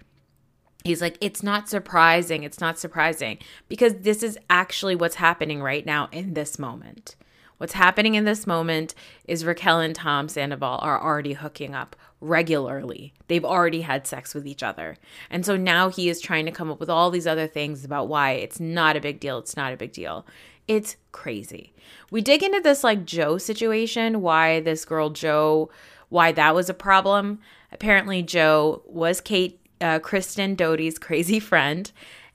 He's 0.84 1.02
like, 1.02 1.18
it's 1.20 1.42
not 1.42 1.68
surprising. 1.68 2.44
It's 2.44 2.60
not 2.60 2.78
surprising 2.78 3.38
because 3.68 3.94
this 4.00 4.22
is 4.22 4.38
actually 4.48 4.94
what's 4.94 5.16
happening 5.16 5.60
right 5.60 5.84
now 5.84 6.08
in 6.12 6.34
this 6.34 6.58
moment. 6.58 7.16
What's 7.58 7.72
happening 7.72 8.14
in 8.14 8.24
this 8.24 8.46
moment 8.46 8.94
is 9.24 9.44
Raquel 9.44 9.80
and 9.80 9.94
Tom 9.94 10.28
Sandoval 10.28 10.78
are 10.80 11.02
already 11.02 11.32
hooking 11.32 11.74
up 11.74 11.96
regularly. 12.20 13.12
They've 13.26 13.44
already 13.44 13.82
had 13.82 14.06
sex 14.06 14.32
with 14.32 14.46
each 14.46 14.62
other. 14.62 14.96
And 15.28 15.44
so 15.44 15.56
now 15.56 15.88
he 15.88 16.08
is 16.08 16.20
trying 16.20 16.46
to 16.46 16.52
come 16.52 16.70
up 16.70 16.78
with 16.78 16.88
all 16.88 17.10
these 17.10 17.26
other 17.26 17.48
things 17.48 17.84
about 17.84 18.08
why 18.08 18.32
it's 18.32 18.60
not 18.60 18.96
a 18.96 19.00
big 19.00 19.18
deal. 19.18 19.38
It's 19.38 19.56
not 19.56 19.72
a 19.72 19.76
big 19.76 19.92
deal. 19.92 20.24
It's 20.68 20.96
crazy. 21.10 21.72
We 22.10 22.20
dig 22.20 22.42
into 22.42 22.60
this 22.60 22.84
like 22.84 23.04
Joe 23.04 23.38
situation, 23.38 24.20
why 24.20 24.60
this 24.60 24.84
girl 24.84 25.10
Joe, 25.10 25.70
why 26.10 26.30
that 26.32 26.54
was 26.54 26.68
a 26.70 26.74
problem. 26.74 27.40
Apparently, 27.72 28.22
Joe 28.22 28.82
was 28.86 29.20
Kate 29.20 29.60
uh, 29.80 29.98
Kristen 29.98 30.54
Doute's 30.54 30.98
crazy 30.98 31.40
friend. 31.40 31.90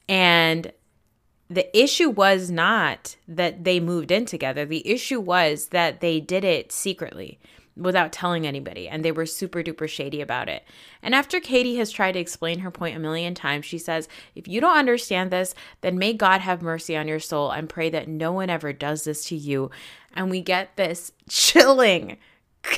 And 0.10 0.72
the 1.54 1.78
issue 1.78 2.10
was 2.10 2.50
not 2.50 3.16
that 3.28 3.64
they 3.64 3.80
moved 3.80 4.12
in 4.12 4.26
together. 4.26 4.66
The 4.66 4.88
issue 4.88 5.20
was 5.20 5.68
that 5.68 6.02
they 6.02 6.20
did 6.20 6.44
it 6.44 6.72
secretly 6.72 7.40
without 7.76 8.12
telling 8.12 8.46
anybody 8.46 8.88
and 8.88 9.04
they 9.04 9.12
were 9.12 9.26
super 9.26 9.64
duper 9.64 9.88
shady 9.88 10.22
about 10.22 10.48
it. 10.48 10.64
And 11.02 11.16
after 11.16 11.40
Katie 11.40 11.78
has 11.78 11.92
tried 11.92 12.14
to 12.14 12.20
explain 12.20 12.60
her 12.60 12.72
point 12.72 12.96
a 12.96 13.00
million 13.00 13.34
times, 13.34 13.66
she 13.66 13.78
says, 13.78 14.08
If 14.36 14.48
you 14.48 14.62
don't 14.62 14.78
understand 14.78 15.32
this, 15.32 15.56
then 15.82 15.98
may 15.98 16.14
God 16.14 16.42
have 16.42 16.62
mercy 16.62 16.96
on 16.96 17.08
your 17.08 17.20
soul 17.20 17.52
and 17.52 17.70
pray 17.70 17.90
that 17.90 18.08
no 18.08 18.32
one 18.32 18.50
ever 18.50 18.74
does 18.74 19.04
this 19.04 19.26
to 19.26 19.36
you. 19.36 19.72
And 20.14 20.30
we 20.30 20.42
get 20.42 20.76
this 20.76 21.12
chilling, 21.30 22.18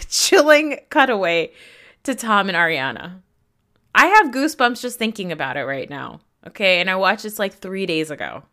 chilling 0.09 0.79
cutaway 0.89 1.51
to 2.03 2.15
Tom 2.15 2.49
and 2.49 2.57
Ariana. 2.57 3.21
I 3.93 4.07
have 4.07 4.33
goosebumps 4.33 4.81
just 4.81 4.99
thinking 4.99 5.31
about 5.31 5.57
it 5.57 5.63
right 5.63 5.89
now. 5.89 6.21
Okay. 6.47 6.79
And 6.79 6.89
I 6.89 6.95
watched 6.95 7.23
this 7.23 7.39
like 7.39 7.53
three 7.53 7.85
days 7.85 8.11
ago. 8.11 8.43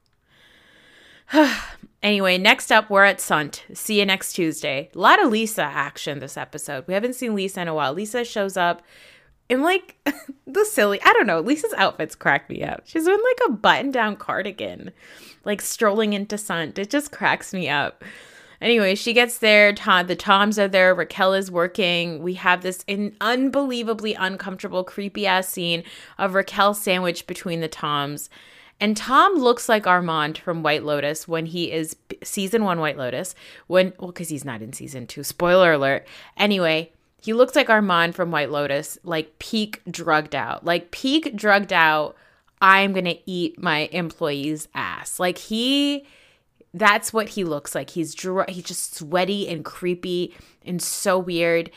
anyway, 2.03 2.39
next 2.39 2.71
up, 2.71 2.91
we're 2.91 3.05
at 3.05 3.21
Sunt. 3.21 3.65
See 3.75 4.01
you 4.01 4.07
next 4.07 4.35
Tuesday. 4.35 4.91
A 4.95 4.99
lot 4.99 5.23
of 5.23 5.31
Lisa 5.31 5.63
action 5.63 6.19
this 6.19 6.37
episode. 6.37 6.85
We 6.87 6.95
haven't 6.95 7.15
seen 7.15 7.35
Lisa 7.35 7.63
in 7.63 7.69
a 7.69 7.75
while. 7.75 7.93
Lisa 7.93 8.25
shows 8.25 8.57
up 8.57 8.83
in 9.49 9.63
like 9.63 9.97
the 10.47 10.65
silly, 10.65 11.01
I 11.03 11.13
don't 11.13 11.27
know, 11.27 11.41
Lisa's 11.41 11.75
outfits 11.77 12.15
crack 12.15 12.49
me 12.49 12.63
up. 12.63 12.83
She's 12.85 13.07
in 13.07 13.13
like 13.13 13.41
a 13.49 13.53
button 13.53 13.91
down 13.91 14.17
cardigan, 14.17 14.93
like 15.45 15.61
strolling 15.61 16.13
into 16.13 16.39
Sunt. 16.39 16.79
It 16.79 16.91
just 16.91 17.13
cracks 17.13 17.53
me 17.53 17.69
up. 17.69 18.05
Anyway, 18.61 18.95
she 18.95 19.13
gets 19.13 19.39
there. 19.39 19.73
Tom, 19.73 20.07
the 20.07 20.15
Toms 20.15 20.57
are 20.57 20.69
there. 20.69 20.95
Raquel 20.95 21.35
is 21.35 21.51
working. 21.51 22.23
We 22.23 22.35
have 22.35 22.63
this 22.63 22.85
in 22.87 23.17
unbelievably 23.21 24.15
uncomfortable, 24.15 24.85
creepy 24.85 25.27
ass 25.27 25.49
scene 25.49 25.83
of 26.17 26.35
Raquel 26.35 26.73
sandwiched 26.73 27.27
between 27.27 27.61
the 27.61 27.67
Toms. 27.67 28.31
And 28.83 28.97
Tom 28.97 29.37
looks 29.37 29.69
like 29.69 29.87
Armand 29.87 30.39
from 30.39 30.65
White 30.65 30.83
Lotus 30.83 31.29
when 31.29 31.47
he 31.47 31.71
is 31.71 31.95
season 32.25 32.65
one 32.65 32.81
White 32.81 32.99
Lotus. 32.99 33.33
When, 33.69 33.93
well, 33.97 34.09
because 34.09 34.29
he's 34.29 34.45
not 34.45 34.61
in 34.61 34.73
season 34.73 35.07
two. 35.07 35.23
Spoiler 35.23 35.75
alert. 35.75 36.05
Anyway, 36.37 36.91
he 37.23 37.33
looks 37.33 37.55
like 37.55 37.71
Armand 37.71 38.17
from 38.17 38.33
White 38.33 38.51
Lotus, 38.51 38.99
like 39.05 39.39
peak 39.39 39.83
drugged 39.89 40.35
out. 40.35 40.65
Like 40.65 40.91
peak 40.91 41.37
drugged 41.37 41.73
out. 41.73 42.17
I'm 42.61 42.93
going 42.93 43.05
to 43.05 43.21
eat 43.25 43.63
my 43.63 43.89
employee's 43.93 44.67
ass. 44.75 45.21
Like 45.21 45.39
he 45.39 46.05
that's 46.75 47.13
what 47.13 47.29
he 47.29 47.45
looks 47.45 47.77
like. 47.77 47.91
He's 47.91 48.17
dr- 48.17 48.51
he's 48.51 48.65
just 48.65 48.97
sweaty 48.97 49.49
and 49.49 49.65
creepy 49.65 50.35
and 50.67 50.83
so 50.83 51.21
weird. 51.21 51.71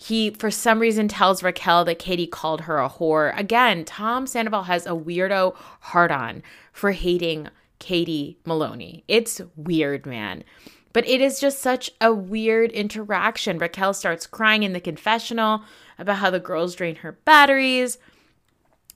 He, 0.00 0.30
for 0.30 0.48
some 0.48 0.78
reason, 0.78 1.08
tells 1.08 1.42
Raquel 1.42 1.84
that 1.84 1.98
Katie 1.98 2.28
called 2.28 2.62
her 2.62 2.78
a 2.78 2.88
whore. 2.88 3.36
Again, 3.36 3.84
Tom 3.84 4.28
Sandoval 4.28 4.62
has 4.62 4.86
a 4.86 4.90
weirdo 4.90 5.56
hard 5.80 6.12
on 6.12 6.44
for 6.72 6.92
hating 6.92 7.48
Katie 7.80 8.38
Maloney. 8.46 9.02
It's 9.08 9.40
weird, 9.56 10.06
man. 10.06 10.44
But 10.92 11.04
it 11.08 11.20
is 11.20 11.40
just 11.40 11.58
such 11.58 11.90
a 12.00 12.14
weird 12.14 12.70
interaction. 12.70 13.58
Raquel 13.58 13.92
starts 13.92 14.28
crying 14.28 14.62
in 14.62 14.72
the 14.72 14.80
confessional 14.80 15.64
about 15.98 16.18
how 16.18 16.30
the 16.30 16.38
girls 16.38 16.76
drain 16.76 16.94
her 16.96 17.18
batteries. 17.24 17.98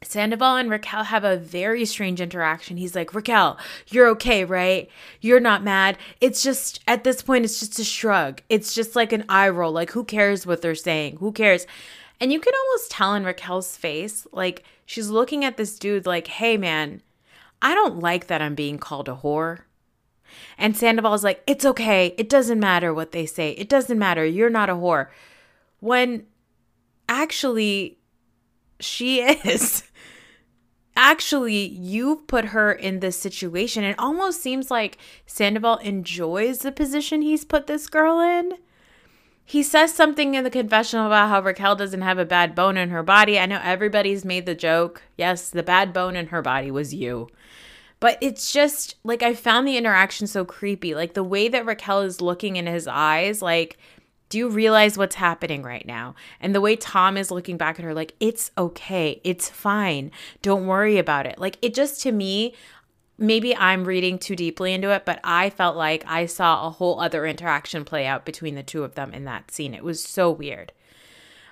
Sandoval 0.04 0.56
and 0.56 0.70
Raquel 0.70 1.04
have 1.04 1.24
a 1.24 1.36
very 1.36 1.84
strange 1.84 2.20
interaction. 2.20 2.76
He's 2.76 2.94
like, 2.94 3.14
Raquel, 3.14 3.58
you're 3.88 4.08
okay, 4.08 4.44
right? 4.44 4.88
You're 5.20 5.40
not 5.40 5.62
mad. 5.62 5.98
It's 6.20 6.42
just, 6.42 6.80
at 6.86 7.04
this 7.04 7.22
point, 7.22 7.44
it's 7.44 7.60
just 7.60 7.78
a 7.78 7.84
shrug. 7.84 8.42
It's 8.48 8.74
just 8.74 8.96
like 8.96 9.12
an 9.12 9.24
eye 9.28 9.48
roll. 9.48 9.72
Like, 9.72 9.90
who 9.92 10.04
cares 10.04 10.46
what 10.46 10.62
they're 10.62 10.74
saying? 10.74 11.16
Who 11.16 11.32
cares? 11.32 11.66
And 12.20 12.32
you 12.32 12.40
can 12.40 12.52
almost 12.54 12.90
tell 12.90 13.14
in 13.14 13.24
Raquel's 13.24 13.76
face, 13.76 14.26
like, 14.32 14.64
she's 14.86 15.08
looking 15.08 15.44
at 15.44 15.56
this 15.56 15.78
dude, 15.78 16.06
like, 16.06 16.28
hey, 16.28 16.56
man, 16.56 17.02
I 17.60 17.74
don't 17.74 18.00
like 18.00 18.26
that 18.26 18.42
I'm 18.42 18.54
being 18.54 18.78
called 18.78 19.08
a 19.08 19.16
whore. 19.16 19.60
And 20.58 20.76
Sandoval's 20.76 21.24
like, 21.24 21.42
it's 21.46 21.64
okay. 21.64 22.14
It 22.18 22.28
doesn't 22.28 22.60
matter 22.60 22.94
what 22.94 23.12
they 23.12 23.26
say. 23.26 23.50
It 23.52 23.68
doesn't 23.68 23.98
matter. 23.98 24.24
You're 24.24 24.50
not 24.50 24.70
a 24.70 24.74
whore. 24.74 25.08
When 25.80 26.26
actually, 27.08 27.98
she 28.80 29.20
is 29.44 29.84
actually 30.96 31.66
you've 31.68 32.26
put 32.26 32.46
her 32.46 32.72
in 32.72 33.00
this 33.00 33.18
situation. 33.18 33.84
It 33.84 33.98
almost 33.98 34.40
seems 34.40 34.70
like 34.70 34.98
Sandoval 35.26 35.78
enjoys 35.78 36.58
the 36.58 36.72
position 36.72 37.22
he's 37.22 37.44
put 37.44 37.66
this 37.66 37.88
girl 37.88 38.20
in. 38.20 38.54
He 39.44 39.62
says 39.62 39.92
something 39.92 40.34
in 40.34 40.44
the 40.44 40.50
confessional 40.50 41.06
about 41.06 41.28
how 41.28 41.42
Raquel 41.42 41.76
doesn't 41.76 42.02
have 42.02 42.18
a 42.18 42.24
bad 42.24 42.54
bone 42.54 42.76
in 42.76 42.90
her 42.90 43.02
body. 43.02 43.38
I 43.38 43.46
know 43.46 43.60
everybody's 43.62 44.24
made 44.24 44.46
the 44.46 44.54
joke. 44.54 45.02
Yes, 45.16 45.50
the 45.50 45.62
bad 45.62 45.92
bone 45.92 46.16
in 46.16 46.28
her 46.28 46.42
body 46.42 46.70
was 46.70 46.94
you. 46.94 47.28
But 48.00 48.18
it's 48.20 48.52
just 48.52 48.96
like 49.04 49.22
I 49.22 49.34
found 49.34 49.66
the 49.66 49.76
interaction 49.76 50.26
so 50.26 50.44
creepy. 50.44 50.94
Like 50.94 51.14
the 51.14 51.22
way 51.22 51.48
that 51.48 51.66
Raquel 51.66 52.00
is 52.00 52.20
looking 52.20 52.56
in 52.56 52.66
his 52.66 52.88
eyes, 52.88 53.42
like 53.42 53.78
do 54.32 54.38
you 54.38 54.48
realize 54.48 54.96
what's 54.96 55.16
happening 55.16 55.62
right 55.62 55.86
now? 55.86 56.14
And 56.40 56.54
the 56.54 56.60
way 56.62 56.74
Tom 56.74 57.18
is 57.18 57.30
looking 57.30 57.58
back 57.58 57.78
at 57.78 57.84
her, 57.84 57.92
like, 57.92 58.14
it's 58.18 58.50
okay. 58.56 59.20
It's 59.24 59.50
fine. 59.50 60.10
Don't 60.40 60.66
worry 60.66 60.96
about 60.96 61.26
it. 61.26 61.38
Like, 61.38 61.58
it 61.60 61.74
just 61.74 62.00
to 62.04 62.12
me, 62.12 62.54
maybe 63.18 63.54
I'm 63.54 63.84
reading 63.84 64.18
too 64.18 64.34
deeply 64.34 64.72
into 64.72 64.90
it, 64.90 65.04
but 65.04 65.20
I 65.22 65.50
felt 65.50 65.76
like 65.76 66.02
I 66.06 66.24
saw 66.24 66.66
a 66.66 66.70
whole 66.70 66.98
other 66.98 67.26
interaction 67.26 67.84
play 67.84 68.06
out 68.06 68.24
between 68.24 68.54
the 68.54 68.62
two 68.62 68.84
of 68.84 68.94
them 68.94 69.12
in 69.12 69.26
that 69.26 69.50
scene. 69.50 69.74
It 69.74 69.84
was 69.84 70.02
so 70.02 70.30
weird. 70.30 70.72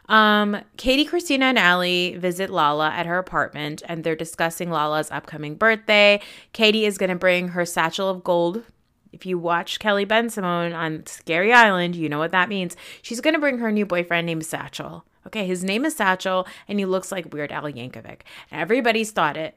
Um, 0.09 0.63
Katie, 0.79 1.05
Kristina, 1.05 1.43
and 1.43 1.59
Ally 1.59 2.17
visit 2.17 2.49
Lala 2.49 2.89
at 2.89 3.05
her 3.05 3.19
apartment 3.19 3.83
and 3.85 4.05
they're 4.05 4.17
discussing 4.17 4.71
Lala's 4.71 5.11
upcoming 5.11 5.55
birthday. 5.55 6.23
Katie 6.55 6.87
is 6.87 6.97
going 6.97 7.11
to 7.11 7.15
bring 7.15 7.49
her 7.49 7.67
satchel 7.67 8.09
of 8.09 8.25
gold. 8.25 8.65
If 9.13 9.27
you 9.27 9.39
watch 9.39 9.79
Kelly 9.79 10.07
Bensimon 10.07 10.75
on 10.75 11.07
Scary 11.07 11.53
Island, 11.53 11.97
you 11.97 12.09
know 12.09 12.19
what 12.19 12.31
that 12.31 12.49
means. 12.49 12.77
She's 13.03 13.21
going 13.21 13.35
to 13.35 13.41
bring 13.41 13.59
her 13.59 13.73
new 13.73 13.87
boyfriend 13.87 14.27
named 14.27 14.47
Satchel. 14.47 15.05
Okay, 15.27 15.47
his 15.47 15.65
name 15.65 15.85
is 15.85 15.97
Satchel 15.97 16.47
and 16.69 16.79
he 16.79 16.85
looks 16.85 17.13
like 17.13 17.33
Weird 17.33 17.53
Al 17.53 17.65
Yankovic. 17.65 18.21
Everybody's 18.51 19.11
thought 19.11 19.37
it. 19.37 19.57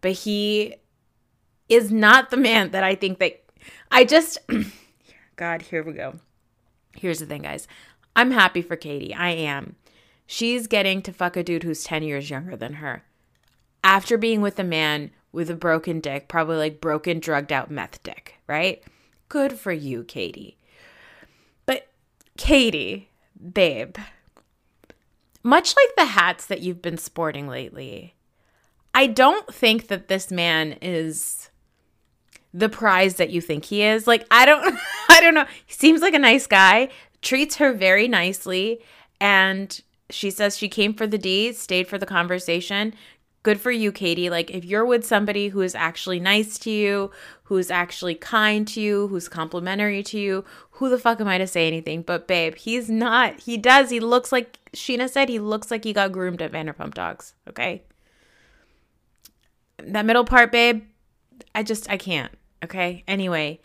But 0.00 0.12
he 0.12 0.76
is 1.68 1.92
not 1.92 2.30
the 2.30 2.36
man 2.36 2.70
that 2.70 2.82
I 2.82 2.94
think 2.94 3.18
that 3.18 3.42
I 3.90 4.04
just 4.04 4.38
God, 5.36 5.62
here 5.62 5.82
we 5.82 5.92
go. 5.92 6.14
Here's 6.94 7.20
the 7.20 7.26
thing, 7.26 7.42
guys. 7.42 7.68
I'm 8.16 8.30
happy 8.30 8.62
for 8.62 8.76
Katie. 8.76 9.14
I 9.14 9.30
am. 9.30 9.76
She's 10.26 10.66
getting 10.66 11.02
to 11.02 11.12
fuck 11.12 11.36
a 11.36 11.42
dude 11.42 11.62
who's 11.62 11.84
10 11.84 12.02
years 12.02 12.30
younger 12.30 12.56
than 12.56 12.74
her. 12.74 13.04
After 13.82 14.18
being 14.18 14.42
with 14.42 14.58
a 14.58 14.64
man 14.64 15.10
with 15.32 15.50
a 15.50 15.54
broken 15.54 16.00
dick, 16.00 16.28
probably 16.28 16.56
like 16.56 16.80
broken, 16.80 17.20
drugged 17.20 17.52
out 17.52 17.70
meth 17.70 18.02
dick, 18.02 18.34
right? 18.46 18.82
Good 19.28 19.52
for 19.52 19.72
you, 19.72 20.02
Katie. 20.04 20.56
But 21.66 21.88
Katie, 22.36 23.08
babe, 23.52 23.96
much 25.42 25.74
like 25.76 25.96
the 25.96 26.12
hats 26.12 26.46
that 26.46 26.62
you've 26.62 26.82
been 26.82 26.98
sporting 26.98 27.48
lately, 27.48 28.14
I 28.94 29.06
don't 29.06 29.52
think 29.52 29.88
that 29.88 30.08
this 30.08 30.30
man 30.30 30.76
is 30.82 31.50
the 32.52 32.68
prize 32.68 33.14
that 33.16 33.30
you 33.30 33.40
think 33.40 33.64
he 33.66 33.82
is. 33.82 34.06
Like 34.06 34.26
I 34.30 34.44
don't 34.44 34.78
I 35.08 35.20
don't 35.20 35.34
know. 35.34 35.46
He 35.66 35.74
seems 35.74 36.00
like 36.02 36.14
a 36.14 36.18
nice 36.18 36.46
guy, 36.46 36.88
treats 37.22 37.56
her 37.56 37.72
very 37.72 38.08
nicely 38.08 38.80
and 39.20 39.80
she 40.10 40.30
says 40.30 40.58
she 40.58 40.68
came 40.68 40.94
for 40.94 41.06
the 41.06 41.18
D, 41.18 41.52
stayed 41.52 41.86
for 41.86 41.98
the 41.98 42.06
conversation. 42.06 42.94
Good 43.42 43.58
for 43.58 43.70
you, 43.70 43.90
Katie. 43.90 44.28
Like 44.28 44.50
if 44.50 44.64
you're 44.64 44.84
with 44.84 45.06
somebody 45.06 45.48
who 45.48 45.62
is 45.62 45.74
actually 45.74 46.20
nice 46.20 46.58
to 46.58 46.70
you, 46.70 47.10
who's 47.44 47.70
actually 47.70 48.14
kind 48.14 48.68
to 48.68 48.80
you, 48.80 49.08
who's 49.08 49.28
complimentary 49.28 50.02
to 50.04 50.18
you, 50.18 50.44
who 50.72 50.90
the 50.90 50.98
fuck 50.98 51.20
am 51.20 51.28
I 51.28 51.38
to 51.38 51.46
say 51.46 51.66
anything? 51.66 52.02
But 52.02 52.28
babe, 52.28 52.56
he's 52.56 52.90
not. 52.90 53.40
He 53.40 53.56
does. 53.56 53.88
He 53.90 53.98
looks 53.98 54.30
like 54.30 54.58
Scheana 54.74 55.08
said, 55.08 55.28
he 55.30 55.38
looks 55.38 55.70
like 55.70 55.84
he 55.84 55.92
got 55.94 56.12
groomed 56.12 56.42
at 56.42 56.52
Vanderpump 56.52 56.92
Dogs, 56.94 57.34
okay? 57.48 57.82
That 59.78 60.04
middle 60.04 60.24
part, 60.24 60.52
babe, 60.52 60.84
I 61.54 61.62
just 61.62 61.88
I 61.90 61.96
can't. 61.96 62.32
Okay. 62.62 63.04
Anyway, 63.08 63.60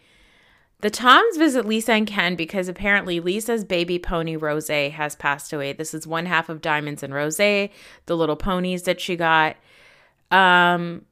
the 0.85 0.91
Toms 0.91 1.37
visit 1.37 1.65
Lisa 1.65 1.93
and 1.93 2.05
Ken 2.05 2.35
because 2.35 2.67
apparently 2.67 3.19
Lisa's 3.19 3.63
baby 3.63 3.97
pony 3.97 4.35
Rose 4.35 4.67
has 4.67 5.15
passed 5.15 5.51
away. 5.51 5.73
This 5.73 5.95
is 5.95 6.05
one 6.05 6.27
half 6.27 6.47
of 6.47 6.61
Diamonds 6.61 7.01
and 7.01 7.11
Rose, 7.11 7.37
the 7.37 7.71
little 8.07 8.35
ponies 8.35 8.83
that 8.83 9.01
she 9.01 9.15
got. 9.15 9.55
Um 10.29 11.07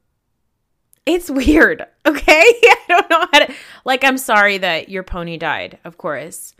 it's 1.04 1.28
weird, 1.28 1.84
okay? 2.06 2.22
I 2.30 2.76
don't 2.88 3.10
know 3.10 3.26
how 3.32 3.38
to 3.46 3.54
like 3.84 4.04
I'm 4.04 4.16
sorry 4.16 4.58
that 4.58 4.90
your 4.90 5.02
pony 5.02 5.36
died, 5.38 5.80
of 5.84 5.98
course. 5.98 6.54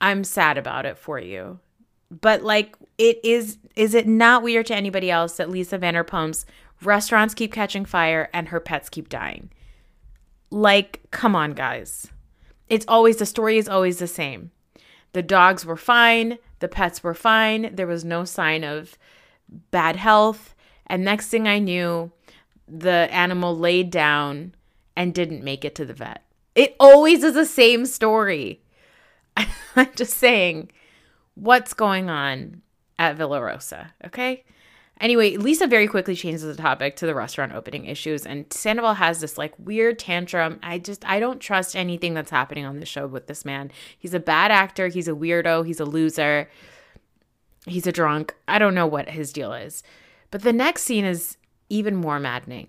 I'm 0.00 0.22
sad 0.22 0.58
about 0.58 0.86
it 0.86 0.98
for 0.98 1.18
you. 1.18 1.58
But 2.20 2.44
like 2.44 2.76
it 2.98 3.18
is 3.24 3.58
is 3.74 3.94
it 3.94 4.06
not 4.06 4.44
weird 4.44 4.66
to 4.66 4.76
anybody 4.76 5.10
else 5.10 5.38
that 5.38 5.50
Lisa 5.50 5.76
Vanderpump's 5.76 6.46
restaurants 6.82 7.34
keep 7.34 7.52
catching 7.52 7.84
fire 7.84 8.30
and 8.32 8.50
her 8.50 8.60
pets 8.60 8.88
keep 8.88 9.08
dying? 9.08 9.50
Like, 10.50 11.00
come 11.10 11.34
on, 11.34 11.52
guys. 11.52 12.10
It's 12.68 12.86
always 12.88 13.16
the 13.16 13.26
story 13.26 13.58
is 13.58 13.68
always 13.68 13.98
the 13.98 14.06
same. 14.06 14.50
The 15.12 15.22
dogs 15.22 15.64
were 15.64 15.76
fine, 15.76 16.38
the 16.58 16.68
pets 16.68 17.02
were 17.02 17.14
fine, 17.14 17.74
there 17.74 17.86
was 17.86 18.04
no 18.04 18.24
sign 18.24 18.64
of 18.64 18.98
bad 19.70 19.96
health. 19.96 20.54
And 20.86 21.04
next 21.04 21.28
thing 21.28 21.48
I 21.48 21.58
knew, 21.58 22.12
the 22.68 23.08
animal 23.10 23.56
laid 23.56 23.90
down 23.90 24.54
and 24.96 25.14
didn't 25.14 25.44
make 25.44 25.64
it 25.64 25.74
to 25.76 25.84
the 25.84 25.94
vet. 25.94 26.24
It 26.54 26.74
always 26.80 27.22
is 27.22 27.34
the 27.34 27.46
same 27.46 27.86
story. 27.86 28.62
I'm 29.76 29.90
just 29.94 30.14
saying, 30.14 30.70
what's 31.34 31.74
going 31.74 32.10
on 32.10 32.62
at 32.98 33.16
Villa 33.16 33.40
Rosa, 33.42 33.92
okay? 34.04 34.44
Anyway, 35.00 35.36
Lisa 35.36 35.66
very 35.66 35.86
quickly 35.86 36.14
changes 36.14 36.42
the 36.42 36.54
topic 36.54 36.96
to 36.96 37.06
the 37.06 37.14
restaurant 37.14 37.52
opening 37.52 37.84
issues, 37.84 38.24
and 38.24 38.50
Sandoval 38.50 38.94
has 38.94 39.20
this 39.20 39.36
like 39.36 39.52
weird 39.58 39.98
tantrum. 39.98 40.58
I 40.62 40.78
just 40.78 41.04
I 41.06 41.20
don't 41.20 41.38
trust 41.38 41.76
anything 41.76 42.14
that's 42.14 42.30
happening 42.30 42.64
on 42.64 42.80
the 42.80 42.86
show 42.86 43.06
with 43.06 43.26
this 43.26 43.44
man. 43.44 43.70
He's 43.98 44.14
a 44.14 44.20
bad 44.20 44.50
actor. 44.50 44.88
He's 44.88 45.08
a 45.08 45.12
weirdo. 45.12 45.66
He's 45.66 45.80
a 45.80 45.84
loser. 45.84 46.48
He's 47.66 47.86
a 47.86 47.92
drunk. 47.92 48.34
I 48.48 48.58
don't 48.58 48.74
know 48.74 48.86
what 48.86 49.10
his 49.10 49.32
deal 49.32 49.52
is. 49.52 49.82
But 50.30 50.42
the 50.42 50.52
next 50.52 50.84
scene 50.84 51.04
is 51.04 51.36
even 51.68 51.96
more 51.96 52.18
maddening. 52.18 52.68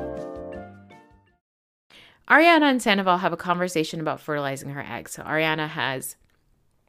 Ariana 2.31 2.71
and 2.71 2.81
Sandoval 2.81 3.17
have 3.17 3.33
a 3.33 3.37
conversation 3.37 3.99
about 3.99 4.21
fertilizing 4.21 4.69
her 4.69 4.85
eggs. 4.89 5.11
So 5.11 5.23
Ariana 5.23 5.67
has 5.67 6.15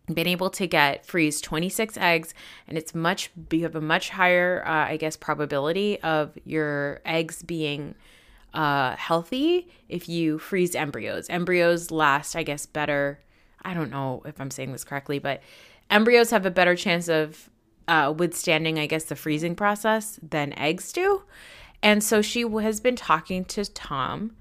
been 0.07 0.29
able 0.29 0.51
to 0.51 0.69
get 0.69 1.05
freeze 1.05 1.41
26 1.41 1.97
eggs 1.97 2.33
and 2.69 2.79
it's 2.79 2.95
much 2.95 3.31
you 3.51 3.63
have 3.63 3.77
a 3.77 3.81
much 3.81 4.11
higher 4.11 4.63
uh, 4.67 4.89
i 4.89 4.97
guess 4.97 5.17
probability 5.17 6.01
of 6.01 6.37
your 6.45 7.01
eggs 7.07 7.41
being 7.43 7.95
uh, 8.53 8.97
healthy 8.97 9.69
if 9.89 10.09
you 10.09 10.41
freeze 10.41 10.75
embryos 10.75 11.31
embryos 11.31 11.93
last 11.93 12.35
i 12.35 12.43
guess 12.43 12.67
better 12.67 13.21
i 13.63 13.73
don't 13.73 13.91
know 13.91 14.21
if 14.27 14.41
i'm 14.41 14.51
saying 14.51 14.73
this 14.73 14.83
correctly 14.83 15.21
but 15.21 15.41
embryos 15.89 16.31
have 16.31 16.45
a 16.45 16.51
better 16.51 16.75
chance 16.75 17.09
of 17.09 17.49
uh, 17.87 18.13
withstanding 18.15 18.81
i 18.81 18.87
guess 18.87 19.05
the 19.05 19.17
freezing 19.17 19.55
process 19.55 20.19
than 20.21 20.53
eggs 20.59 20.93
do 20.93 21.23
and 21.81 22.03
so 22.03 22.21
she 22.21 22.43
has 22.43 22.81
been 22.81 22.97
talking 22.97 23.45
to 23.45 23.65
tom 23.65 24.33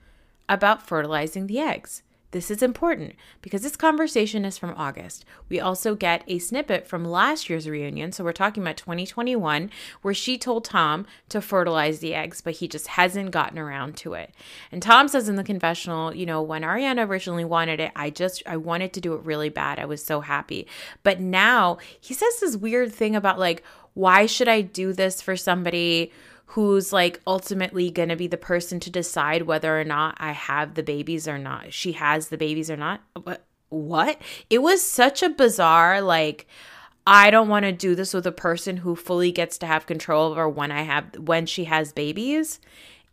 about 0.49 0.87
fertilizing 0.87 1.47
the 1.47 1.59
eggs. 1.59 2.03
This 2.31 2.49
is 2.49 2.63
important 2.63 3.15
because 3.41 3.61
this 3.61 3.75
conversation 3.75 4.45
is 4.45 4.57
from 4.57 4.73
August. 4.77 5.25
We 5.49 5.59
also 5.59 5.95
get 5.95 6.23
a 6.27 6.39
snippet 6.39 6.87
from 6.87 7.03
last 7.03 7.49
year's 7.49 7.67
reunion. 7.67 8.13
So 8.13 8.23
we're 8.23 8.31
talking 8.31 8.63
about 8.63 8.77
2021, 8.77 9.69
where 10.01 10.13
she 10.13 10.37
told 10.37 10.63
Tom 10.63 11.05
to 11.27 11.41
fertilize 11.41 11.99
the 11.99 12.15
eggs, 12.15 12.39
but 12.39 12.55
he 12.55 12.69
just 12.69 12.87
hasn't 12.87 13.31
gotten 13.31 13.59
around 13.59 13.97
to 13.97 14.13
it. 14.13 14.33
And 14.71 14.81
Tom 14.81 15.09
says 15.09 15.27
in 15.27 15.35
the 15.35 15.43
confessional, 15.43 16.15
you 16.15 16.25
know, 16.25 16.41
when 16.41 16.61
Ariana 16.61 17.07
originally 17.07 17.45
wanted 17.45 17.81
it, 17.81 17.91
I 17.97 18.09
just, 18.09 18.41
I 18.45 18.55
wanted 18.55 18.93
to 18.93 19.01
do 19.01 19.13
it 19.13 19.25
really 19.25 19.49
bad. 19.49 19.77
I 19.77 19.85
was 19.85 20.03
so 20.03 20.21
happy. 20.21 20.67
But 21.03 21.19
now 21.19 21.79
he 21.99 22.13
says 22.13 22.39
this 22.39 22.55
weird 22.55 22.93
thing 22.93 23.13
about 23.13 23.39
like, 23.39 23.61
why 23.93 24.25
should 24.25 24.47
I 24.47 24.61
do 24.61 24.93
this 24.93 25.21
for 25.21 25.35
somebody 25.35 26.13
who's 26.51 26.91
like 26.91 27.21
ultimately 27.25 27.89
going 27.89 28.09
to 28.09 28.15
be 28.15 28.27
the 28.27 28.37
person 28.37 28.79
to 28.81 28.89
decide 28.89 29.43
whether 29.43 29.79
or 29.79 29.85
not 29.85 30.15
I 30.19 30.33
have 30.33 30.73
the 30.73 30.83
babies 30.83 31.25
or 31.25 31.37
not. 31.37 31.71
She 31.73 31.93
has 31.93 32.27
the 32.27 32.37
babies 32.37 32.69
or 32.69 32.75
not. 32.75 33.01
What? 33.21 33.45
What? 33.69 34.21
It 34.49 34.61
was 34.61 34.81
such 34.81 35.23
a 35.23 35.29
bizarre 35.29 36.01
like 36.01 36.47
I 37.07 37.31
don't 37.31 37.47
want 37.47 37.63
to 37.63 37.71
do 37.71 37.95
this 37.95 38.13
with 38.13 38.27
a 38.27 38.33
person 38.33 38.77
who 38.77 38.97
fully 38.97 39.31
gets 39.31 39.57
to 39.59 39.65
have 39.65 39.85
control 39.85 40.31
over 40.31 40.47
when 40.49 40.71
I 40.71 40.81
have 40.81 41.17
when 41.17 41.45
she 41.45 41.63
has 41.65 41.93
babies. 41.93 42.59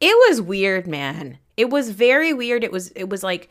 it 0.01 0.17
was 0.29 0.41
weird, 0.41 0.89
man. 0.89 1.39
It 1.57 1.71
was 1.71 1.91
very 1.91 2.33
weird. 2.33 2.65
It 2.65 2.73
was 2.73 2.91
it 2.91 3.09
was 3.09 3.23
like 3.23 3.49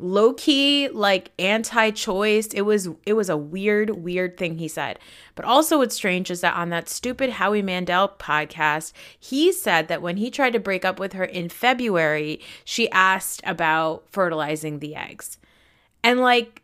low 0.00 0.32
key 0.32 0.88
like 0.88 1.30
anti-choice. 1.38 2.48
It 2.48 2.62
was 2.62 2.88
it 3.04 3.12
was 3.14 3.28
a 3.28 3.36
weird 3.36 3.90
weird 3.90 4.36
thing 4.36 4.58
he 4.58 4.68
said. 4.68 4.98
But 5.34 5.44
also 5.44 5.78
what's 5.78 5.94
strange 5.94 6.30
is 6.30 6.40
that 6.40 6.56
on 6.56 6.70
that 6.70 6.88
stupid 6.88 7.30
Howie 7.30 7.62
Mandel 7.62 8.08
podcast, 8.18 8.92
he 9.18 9.52
said 9.52 9.88
that 9.88 10.02
when 10.02 10.16
he 10.16 10.30
tried 10.30 10.52
to 10.54 10.60
break 10.60 10.84
up 10.84 10.98
with 10.98 11.12
her 11.12 11.24
in 11.24 11.48
February, 11.48 12.40
she 12.64 12.90
asked 12.90 13.40
about 13.44 14.04
fertilizing 14.10 14.78
the 14.78 14.94
eggs. 14.94 15.38
And 16.02 16.20
like 16.20 16.62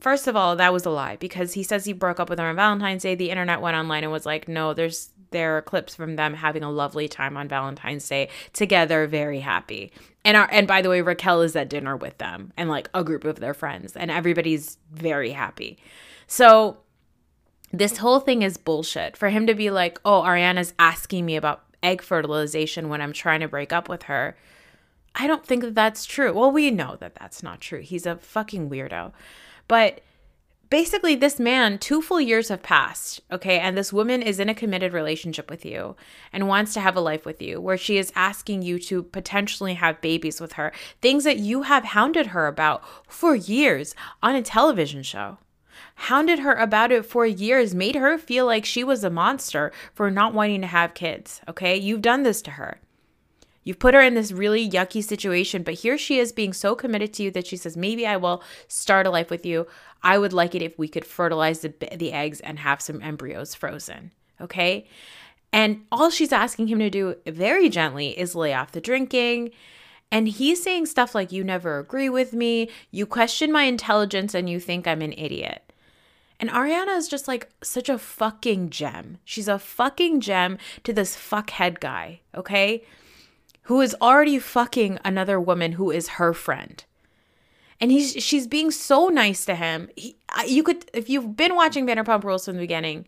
first 0.00 0.26
of 0.26 0.36
all, 0.36 0.56
that 0.56 0.72
was 0.72 0.84
a 0.84 0.90
lie 0.90 1.16
because 1.16 1.54
he 1.54 1.62
says 1.62 1.86
he 1.86 1.92
broke 1.94 2.20
up 2.20 2.28
with 2.28 2.38
her 2.38 2.48
on 2.48 2.56
Valentine's 2.56 3.02
Day. 3.02 3.14
The 3.14 3.30
internet 3.30 3.62
went 3.62 3.76
online 3.76 4.02
and 4.04 4.12
was 4.12 4.26
like, 4.26 4.48
"No, 4.48 4.74
there's 4.74 5.10
there 5.34 5.58
are 5.58 5.62
clips 5.62 5.94
from 5.94 6.16
them 6.16 6.32
having 6.32 6.62
a 6.62 6.70
lovely 6.70 7.08
time 7.08 7.36
on 7.36 7.48
Valentine's 7.48 8.08
Day 8.08 8.30
together, 8.54 9.06
very 9.06 9.40
happy. 9.40 9.92
And 10.24 10.36
our, 10.36 10.48
and 10.50 10.66
by 10.66 10.80
the 10.80 10.88
way, 10.88 11.02
Raquel 11.02 11.42
is 11.42 11.54
at 11.54 11.68
dinner 11.68 11.96
with 11.96 12.16
them 12.16 12.52
and 12.56 12.70
like 12.70 12.88
a 12.94 13.04
group 13.04 13.24
of 13.24 13.40
their 13.40 13.52
friends, 13.52 13.94
and 13.94 14.10
everybody's 14.10 14.78
very 14.90 15.32
happy. 15.32 15.76
So 16.26 16.78
this 17.72 17.98
whole 17.98 18.20
thing 18.20 18.42
is 18.42 18.56
bullshit. 18.56 19.16
For 19.16 19.28
him 19.28 19.46
to 19.46 19.54
be 19.54 19.70
like, 19.70 20.00
"Oh, 20.04 20.22
Ariana's 20.22 20.72
asking 20.78 21.26
me 21.26 21.36
about 21.36 21.64
egg 21.82 22.00
fertilization 22.00 22.88
when 22.88 23.02
I'm 23.02 23.12
trying 23.12 23.40
to 23.40 23.48
break 23.48 23.72
up 23.72 23.88
with 23.88 24.04
her." 24.04 24.36
I 25.16 25.26
don't 25.26 25.46
think 25.46 25.62
that 25.62 25.74
that's 25.74 26.06
true. 26.06 26.32
Well, 26.32 26.50
we 26.50 26.70
know 26.70 26.96
that 26.96 27.14
that's 27.14 27.42
not 27.42 27.60
true. 27.60 27.80
He's 27.80 28.06
a 28.06 28.16
fucking 28.16 28.68
weirdo. 28.70 29.12
But 29.68 30.00
basically 30.74 31.14
this 31.14 31.38
man 31.38 31.78
two 31.78 32.02
full 32.02 32.20
years 32.20 32.48
have 32.48 32.60
passed 32.60 33.20
okay? 33.30 33.60
And 33.60 33.78
this 33.78 33.92
woman 33.92 34.20
is 34.20 34.40
in 34.40 34.48
a 34.48 34.56
committed 34.56 34.92
relationship 34.92 35.48
with 35.48 35.64
you 35.64 35.94
and 36.32 36.48
wants 36.48 36.74
to 36.74 36.80
have 36.80 36.96
a 36.96 37.00
life 37.00 37.24
with 37.24 37.40
you 37.40 37.60
where 37.60 37.78
she 37.78 37.96
is 37.96 38.10
asking 38.16 38.62
you 38.62 38.80
to 38.80 39.04
potentially 39.04 39.74
have 39.74 40.00
babies 40.00 40.40
with 40.40 40.54
her. 40.54 40.72
Things 41.00 41.22
that 41.22 41.38
you 41.38 41.62
have 41.62 41.84
hounded 41.84 42.26
her 42.28 42.48
about 42.48 42.82
for 43.06 43.36
years 43.36 43.94
on 44.20 44.34
a 44.34 44.42
television 44.42 45.04
show. 45.04 45.38
Hounded 45.94 46.40
her 46.40 46.54
about 46.54 46.90
it 46.90 47.06
for 47.06 47.24
years 47.24 47.72
made 47.72 47.94
her 47.94 48.18
feel 48.18 48.44
like 48.44 48.64
she 48.64 48.82
was 48.82 49.04
a 49.04 49.10
monster 49.10 49.70
for 49.94 50.10
not 50.10 50.34
wanting 50.34 50.62
to 50.62 50.66
have 50.66 50.92
kids 50.92 51.40
okay? 51.48 51.76
You've 51.76 52.02
done 52.02 52.24
this 52.24 52.42
to 52.42 52.50
her. 52.50 52.80
You've 53.64 53.78
put 53.78 53.94
her 53.94 54.02
in 54.02 54.14
this 54.14 54.30
really 54.30 54.68
yucky 54.68 55.02
situation, 55.02 55.62
but 55.62 55.74
here 55.74 55.96
she 55.96 56.18
is 56.18 56.32
being 56.32 56.52
so 56.52 56.74
committed 56.74 57.14
to 57.14 57.22
you 57.22 57.30
that 57.30 57.46
she 57.46 57.56
says, 57.56 57.76
Maybe 57.76 58.06
I 58.06 58.18
will 58.18 58.42
start 58.68 59.06
a 59.06 59.10
life 59.10 59.30
with 59.30 59.46
you. 59.46 59.66
I 60.04 60.18
would 60.18 60.34
like 60.34 60.54
it 60.54 60.62
if 60.62 60.78
we 60.78 60.86
could 60.86 61.06
fertilize 61.06 61.60
the, 61.60 61.72
the 61.96 62.12
eggs 62.12 62.40
and 62.40 62.58
have 62.58 62.82
some 62.82 63.00
embryos 63.02 63.54
frozen. 63.54 64.12
Okay. 64.40 64.86
And 65.52 65.86
all 65.90 66.10
she's 66.10 66.32
asking 66.32 66.68
him 66.68 66.78
to 66.80 66.90
do 66.90 67.16
very 67.26 67.70
gently 67.70 68.18
is 68.18 68.34
lay 68.34 68.52
off 68.52 68.72
the 68.72 68.80
drinking. 68.80 69.50
And 70.12 70.28
he's 70.28 70.62
saying 70.62 70.86
stuff 70.86 71.14
like, 71.14 71.32
You 71.32 71.42
never 71.42 71.78
agree 71.78 72.10
with 72.10 72.34
me. 72.34 72.68
You 72.90 73.06
question 73.06 73.50
my 73.50 73.62
intelligence 73.62 74.34
and 74.34 74.48
you 74.48 74.60
think 74.60 74.86
I'm 74.86 75.00
an 75.00 75.14
idiot. 75.14 75.72
And 76.38 76.50
Ariana 76.50 76.96
is 76.98 77.08
just 77.08 77.26
like 77.26 77.48
such 77.62 77.88
a 77.88 77.96
fucking 77.96 78.70
gem. 78.70 79.18
She's 79.24 79.48
a 79.48 79.58
fucking 79.58 80.20
gem 80.20 80.58
to 80.82 80.92
this 80.92 81.16
fuckhead 81.16 81.80
guy, 81.80 82.20
okay? 82.34 82.84
Who 83.62 83.80
is 83.80 83.96
already 84.02 84.38
fucking 84.38 84.98
another 85.04 85.40
woman 85.40 85.72
who 85.72 85.90
is 85.90 86.08
her 86.08 86.34
friend 86.34 86.84
and 87.80 87.90
he's 87.90 88.12
she's 88.22 88.46
being 88.46 88.70
so 88.70 89.08
nice 89.08 89.44
to 89.44 89.54
him. 89.54 89.88
He, 89.96 90.16
you 90.46 90.62
could 90.62 90.84
if 90.92 91.08
you've 91.08 91.36
been 91.36 91.54
watching 91.54 91.86
Vanderpump 91.86 92.24
Rules 92.24 92.44
from 92.44 92.54
the 92.54 92.60
beginning, 92.60 93.06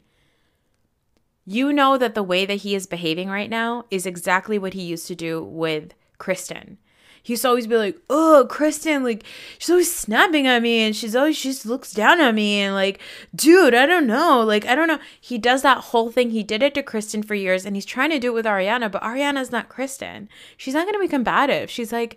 you 1.44 1.72
know 1.72 1.96
that 1.96 2.14
the 2.14 2.22
way 2.22 2.44
that 2.46 2.56
he 2.56 2.74
is 2.74 2.86
behaving 2.86 3.28
right 3.28 3.50
now 3.50 3.84
is 3.90 4.06
exactly 4.06 4.58
what 4.58 4.74
he 4.74 4.82
used 4.82 5.06
to 5.08 5.14
do 5.14 5.42
with 5.42 5.94
Kristen. 6.18 6.78
He 7.22 7.32
used 7.32 7.42
to 7.42 7.48
always 7.48 7.66
be 7.66 7.76
like, 7.76 7.98
"Oh, 8.08 8.46
Kristen, 8.48 9.02
like 9.02 9.24
she's 9.58 9.70
always 9.70 9.92
snapping 9.92 10.46
at 10.46 10.62
me, 10.62 10.78
and 10.78 10.94
she's 10.94 11.16
always 11.16 11.36
she 11.36 11.48
just 11.48 11.66
looks 11.66 11.92
down 11.92 12.20
at 12.20 12.34
me, 12.36 12.60
and 12.60 12.72
like, 12.72 13.00
dude, 13.34 13.74
I 13.74 13.84
don't 13.84 14.06
know, 14.06 14.42
like 14.42 14.64
I 14.64 14.76
don't 14.76 14.86
know." 14.86 15.00
He 15.20 15.36
does 15.36 15.62
that 15.62 15.78
whole 15.78 16.12
thing. 16.12 16.30
He 16.30 16.44
did 16.44 16.62
it 16.62 16.74
to 16.74 16.84
Kristen 16.84 17.24
for 17.24 17.34
years, 17.34 17.66
and 17.66 17.74
he's 17.74 17.84
trying 17.84 18.10
to 18.10 18.20
do 18.20 18.30
it 18.30 18.34
with 18.34 18.46
Ariana, 18.46 18.92
but 18.92 19.02
Ariana's 19.02 19.50
not 19.50 19.68
Kristen. 19.68 20.28
She's 20.56 20.74
not 20.74 20.86
gonna 20.86 21.00
be 21.00 21.08
combative. 21.08 21.68
She's 21.68 21.92
like, 21.92 22.16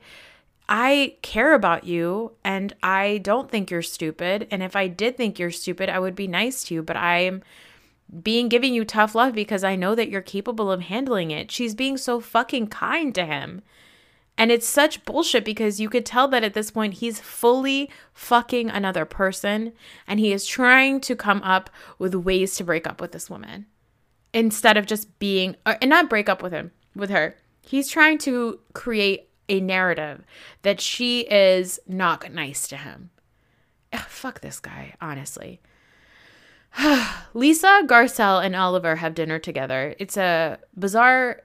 I 0.71 1.15
care 1.23 1.55
about 1.55 1.85
you 1.85 2.33
and 2.43 2.75
I 2.83 3.21
don't 3.23 3.49
think 3.49 3.71
you're 3.71 3.81
stupid. 3.81 4.47
And 4.51 4.61
if 4.61 4.75
I 4.75 4.87
did 4.87 5.17
think 5.17 5.39
you're 5.39 5.49
stupid, 5.49 5.89
I 5.89 5.99
would 5.99 6.15
be 6.15 6.27
nice 6.27 6.63
to 6.65 6.75
you, 6.75 6.83
but 6.83 6.95
I'm 6.95 7.41
being 8.21 8.49
giving 8.49 8.75
you 8.75 8.85
tough 8.85 9.15
love 9.15 9.33
because 9.33 9.63
I 9.63 9.75
know 9.75 9.95
that 9.95 10.09
you're 10.09 10.21
capable 10.21 10.71
of 10.71 10.81
handling 10.81 11.31
it. 11.31 11.49
She's 11.49 11.73
being 11.73 11.97
so 11.97 12.19
fucking 12.19 12.67
kind 12.67 13.15
to 13.15 13.25
him. 13.25 13.63
And 14.37 14.51
it's 14.51 14.67
such 14.67 15.03
bullshit 15.05 15.43
because 15.43 15.81
you 15.81 15.89
could 15.89 16.05
tell 16.05 16.27
that 16.29 16.43
at 16.43 16.53
this 16.53 16.69
point 16.69 16.95
he's 16.95 17.19
fully 17.19 17.89
fucking 18.13 18.69
another 18.69 19.05
person 19.05 19.73
and 20.07 20.19
he 20.19 20.31
is 20.31 20.45
trying 20.45 21.01
to 21.01 21.15
come 21.15 21.41
up 21.41 21.71
with 21.97 22.13
ways 22.13 22.55
to 22.55 22.63
break 22.63 22.85
up 22.85 23.01
with 23.01 23.11
this 23.11 23.29
woman 23.29 23.65
instead 24.33 24.77
of 24.77 24.85
just 24.85 25.17
being 25.17 25.55
or, 25.65 25.77
and 25.81 25.89
not 25.89 26.09
break 26.09 26.29
up 26.29 26.43
with 26.43 26.53
him 26.53 26.71
with 26.95 27.09
her. 27.09 27.35
He's 27.63 27.89
trying 27.89 28.19
to 28.19 28.59
create 28.73 29.28
a 29.49 29.59
narrative 29.59 30.23
that 30.61 30.79
she 30.79 31.21
is 31.21 31.79
not 31.87 32.31
nice 32.31 32.67
to 32.67 32.77
him. 32.77 33.09
Ugh, 33.91 33.99
fuck 34.07 34.41
this 34.41 34.59
guy, 34.59 34.93
honestly. 35.01 35.59
Lisa, 37.33 37.81
Garcelle, 37.85 38.43
and 38.45 38.55
Oliver 38.55 38.97
have 38.97 39.15
dinner 39.15 39.39
together. 39.39 39.95
It's 39.99 40.17
a 40.17 40.59
bizarre 40.77 41.41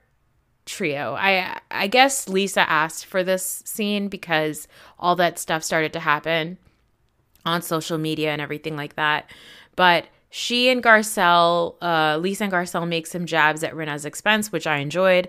trio. 0.66 1.14
I 1.14 1.58
I 1.70 1.86
guess 1.86 2.28
Lisa 2.28 2.68
asked 2.68 3.06
for 3.06 3.22
this 3.22 3.62
scene 3.66 4.08
because 4.08 4.68
all 4.98 5.16
that 5.16 5.38
stuff 5.38 5.62
started 5.62 5.92
to 5.94 6.00
happen 6.00 6.58
on 7.44 7.62
social 7.62 7.98
media 7.98 8.32
and 8.32 8.40
everything 8.40 8.76
like 8.76 8.96
that. 8.96 9.30
But 9.76 10.06
she 10.30 10.68
and 10.68 10.82
Garcelle, 10.82 11.76
uh, 11.80 12.18
Lisa 12.18 12.44
and 12.44 12.52
Garcelle 12.52 12.88
make 12.88 13.06
some 13.06 13.26
jabs 13.26 13.62
at 13.62 13.74
Rinna's 13.74 14.04
expense, 14.04 14.50
which 14.50 14.66
I 14.66 14.78
enjoyed 14.78 15.28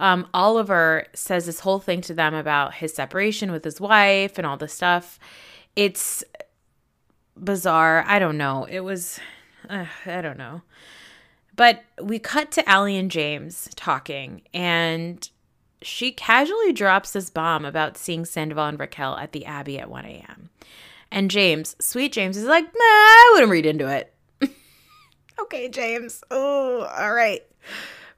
um, 0.00 0.26
Oliver 0.32 1.04
says 1.12 1.44
this 1.44 1.60
whole 1.60 1.78
thing 1.78 2.00
to 2.00 2.14
them 2.14 2.32
about 2.34 2.74
his 2.74 2.94
separation 2.94 3.52
with 3.52 3.62
his 3.62 3.80
wife 3.80 4.38
and 4.38 4.46
all 4.46 4.56
this 4.56 4.72
stuff. 4.72 5.18
It's 5.76 6.24
bizarre. 7.36 8.02
I 8.06 8.18
don't 8.18 8.38
know. 8.38 8.64
It 8.64 8.80
was, 8.80 9.20
uh, 9.68 9.84
I 10.06 10.22
don't 10.22 10.38
know. 10.38 10.62
But 11.54 11.84
we 12.02 12.18
cut 12.18 12.50
to 12.52 12.66
Ally 12.66 12.92
and 12.92 13.10
James 13.10 13.68
talking, 13.76 14.40
and 14.54 15.28
she 15.82 16.12
casually 16.12 16.72
drops 16.72 17.12
this 17.12 17.28
bomb 17.28 17.66
about 17.66 17.98
seeing 17.98 18.24
Sandoval 18.24 18.68
and 18.68 18.80
Raquel 18.80 19.18
at 19.18 19.32
the 19.32 19.44
Abbey 19.44 19.78
at 19.78 19.90
1 19.90 20.04
a.m. 20.06 20.48
And 21.12 21.30
James, 21.30 21.76
sweet 21.78 22.12
James, 22.12 22.38
is 22.38 22.46
like, 22.46 22.64
nah, 22.64 22.70
I 22.74 23.30
wouldn't 23.34 23.52
read 23.52 23.66
into 23.66 23.86
it. 23.86 24.14
okay, 25.38 25.68
James. 25.68 26.24
Oh, 26.30 26.86
all 26.98 27.12
right 27.12 27.42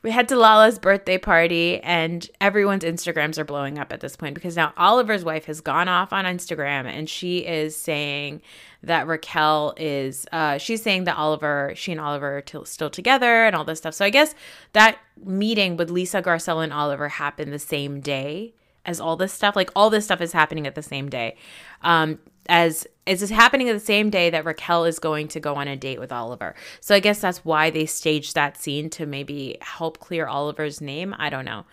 we 0.03 0.11
head 0.11 0.29
to 0.29 0.37
Lala's 0.37 0.79
birthday 0.79 1.17
party, 1.17 1.79
and 1.81 2.29
everyone's 2.41 2.85
Instagrams 2.85 3.39
are 3.39 3.45
blowing 3.45 3.79
up 3.79 3.93
at 3.93 4.01
this 4.01 4.17
point 4.17 4.35
because 4.35 4.57
now 4.57 4.73
Oliver's 4.77 5.25
wife 5.25 5.45
has 5.45 5.61
gone 5.61 5.89
off 5.89 6.13
on 6.13 6.25
Instagram 6.25 6.87
and 6.87 7.09
she 7.09 7.47
is 7.47 7.77
saying 7.77 8.43
that 8.83 9.07
Raquel 9.07 9.75
is, 9.77 10.27
uh, 10.33 10.59
she's 10.59 10.83
saying 10.83 11.05
that 11.05 11.17
Oliver, 11.17 11.73
she 11.77 11.93
and 11.93 12.01
Oliver 12.01 12.39
are 12.39 12.41
t- 12.41 12.65
still 12.65 12.91
together 12.91 13.45
and 13.45 13.55
all 13.55 13.65
this 13.65 13.79
stuff. 13.79 13.95
So 13.95 14.05
I 14.05 14.11
guess 14.11 14.35
that 14.73 14.99
meeting 15.25 15.77
with 15.77 15.89
Lisa 15.89 16.21
Garcelle 16.21 16.65
and 16.65 16.73
Oliver 16.73 17.09
happened 17.09 17.53
the 17.53 17.61
same 17.61 18.01
day 18.01 18.55
as 18.85 19.01
all 19.01 19.17
this 19.17 19.33
stuff. 19.33 19.55
Like 19.55 19.71
all 19.77 19.89
this 19.89 20.05
stuff 20.05 20.21
is 20.21 20.33
happening 20.33 20.67
at 20.67 20.75
the 20.75 20.83
same 20.83 21.09
day. 21.09 21.37
Um, 21.83 22.19
as 22.49 22.87
is 23.07 23.31
happening 23.31 23.67
the 23.67 23.81
same 23.81 24.11
day 24.11 24.31
that 24.31 24.45
Raquel 24.45 24.85
is 24.85 24.99
going 24.99 25.29
to 25.29 25.41
go 25.41 25.57
on 25.57 25.69
a 25.69 25.77
date 25.77 25.99
with 25.99 26.13
Oliver. 26.13 26.55
So 26.81 26.95
I 26.95 27.01
guess 27.01 27.21
that's 27.21 27.45
why 27.45 27.71
they 27.71 27.87
staged 27.87 28.35
that 28.35 28.57
scene 28.57 28.91
to 28.91 29.07
maybe 29.07 29.59
help 29.61 29.99
clear 29.99 30.27
Oliver's 30.27 30.81
name. 30.81 31.15
I 31.19 31.31
don't 31.31 31.45
know. 31.45 31.65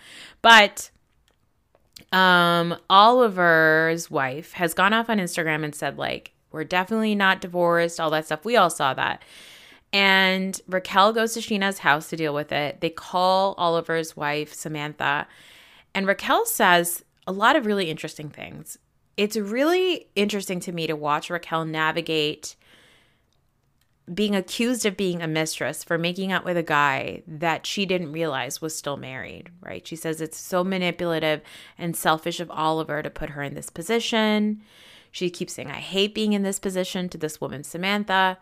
But 0.42 0.90
um 2.12 2.76
Oliver's 2.90 4.10
wife 4.10 4.54
has 4.54 4.74
gone 4.74 4.94
off 4.94 5.10
on 5.10 5.20
Instagram 5.20 5.64
and 5.64 5.76
said 5.76 5.98
like 5.98 6.32
we're 6.52 6.64
definitely 6.64 7.14
not 7.14 7.42
divorced, 7.42 8.00
all 8.00 8.10
that 8.10 8.26
stuff. 8.26 8.44
We 8.44 8.56
all 8.56 8.72
saw 8.72 8.94
that. 8.96 9.24
And 9.94 10.60
Raquel 10.68 11.14
goes 11.14 11.34
to 11.34 11.40
Scheana's 11.40 11.80
house 11.80 12.10
to 12.10 12.16
deal 12.16 12.34
with 12.34 12.52
it. 12.52 12.82
They 12.82 12.90
call 12.90 13.54
Oliver's 13.58 14.16
wife, 14.16 14.54
Samantha, 14.54 15.28
and 15.94 16.08
Raquel 16.08 16.46
says 16.46 17.04
a 17.28 17.32
lot 17.32 17.56
of 17.56 17.66
really 17.66 17.90
interesting 17.90 18.30
things 18.30 18.80
it's 19.20 19.36
really 19.36 20.08
interesting 20.16 20.62
to 20.62 20.72
me 20.72 20.88
to 20.88 20.96
watch 20.96 21.30
Raquel 21.30 21.66
navigate 21.66 22.56
being 24.12 24.34
accused 24.34 24.86
of 24.86 24.96
being 24.96 25.22
a 25.22 25.28
mistress 25.28 25.84
for 25.84 25.98
making 25.98 26.32
out 26.32 26.46
with 26.46 26.56
a 26.56 26.64
guy 26.64 27.22
that 27.28 27.66
she 27.66 27.86
didn't 27.86 28.14
realize 28.14 28.62
was 28.62 28.74
still 28.74 28.96
married, 28.96 29.50
right? 29.60 29.86
She 29.86 29.98
says 29.98 30.22
it's 30.22 30.40
so 30.40 30.64
manipulative 30.64 31.42
and 31.78 31.98
selfish 31.98 32.40
of 32.40 32.50
Oliver 32.50 33.04
to 33.04 33.10
put 33.10 33.32
her 33.32 33.44
in 33.44 33.56
this 33.56 33.70
position. 33.70 34.62
She 35.12 35.30
keeps 35.30 35.52
saying, 35.52 35.70
I 35.70 35.82
hate 35.82 36.16
being 36.16 36.32
in 36.32 36.44
this 36.44 36.58
position 36.58 37.10
to 37.10 37.18
this 37.18 37.42
woman, 37.42 37.66
Samantha. 37.66 38.38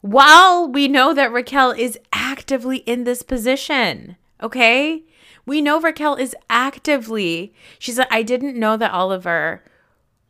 While 0.00 0.66
we 0.66 0.88
know 0.88 1.12
that 1.12 1.30
Raquel 1.30 1.72
is 1.72 1.98
actively 2.10 2.78
in 2.78 3.04
this 3.04 3.22
position, 3.22 4.16
okay? 4.42 5.02
We 5.44 5.60
know 5.60 5.78
Raquel 5.78 6.16
is 6.16 6.34
actively, 6.48 7.52
she 7.78 7.92
said, 7.92 8.06
I 8.10 8.22
didn't 8.22 8.58
know 8.58 8.78
that 8.78 8.90
Oliver 8.90 9.62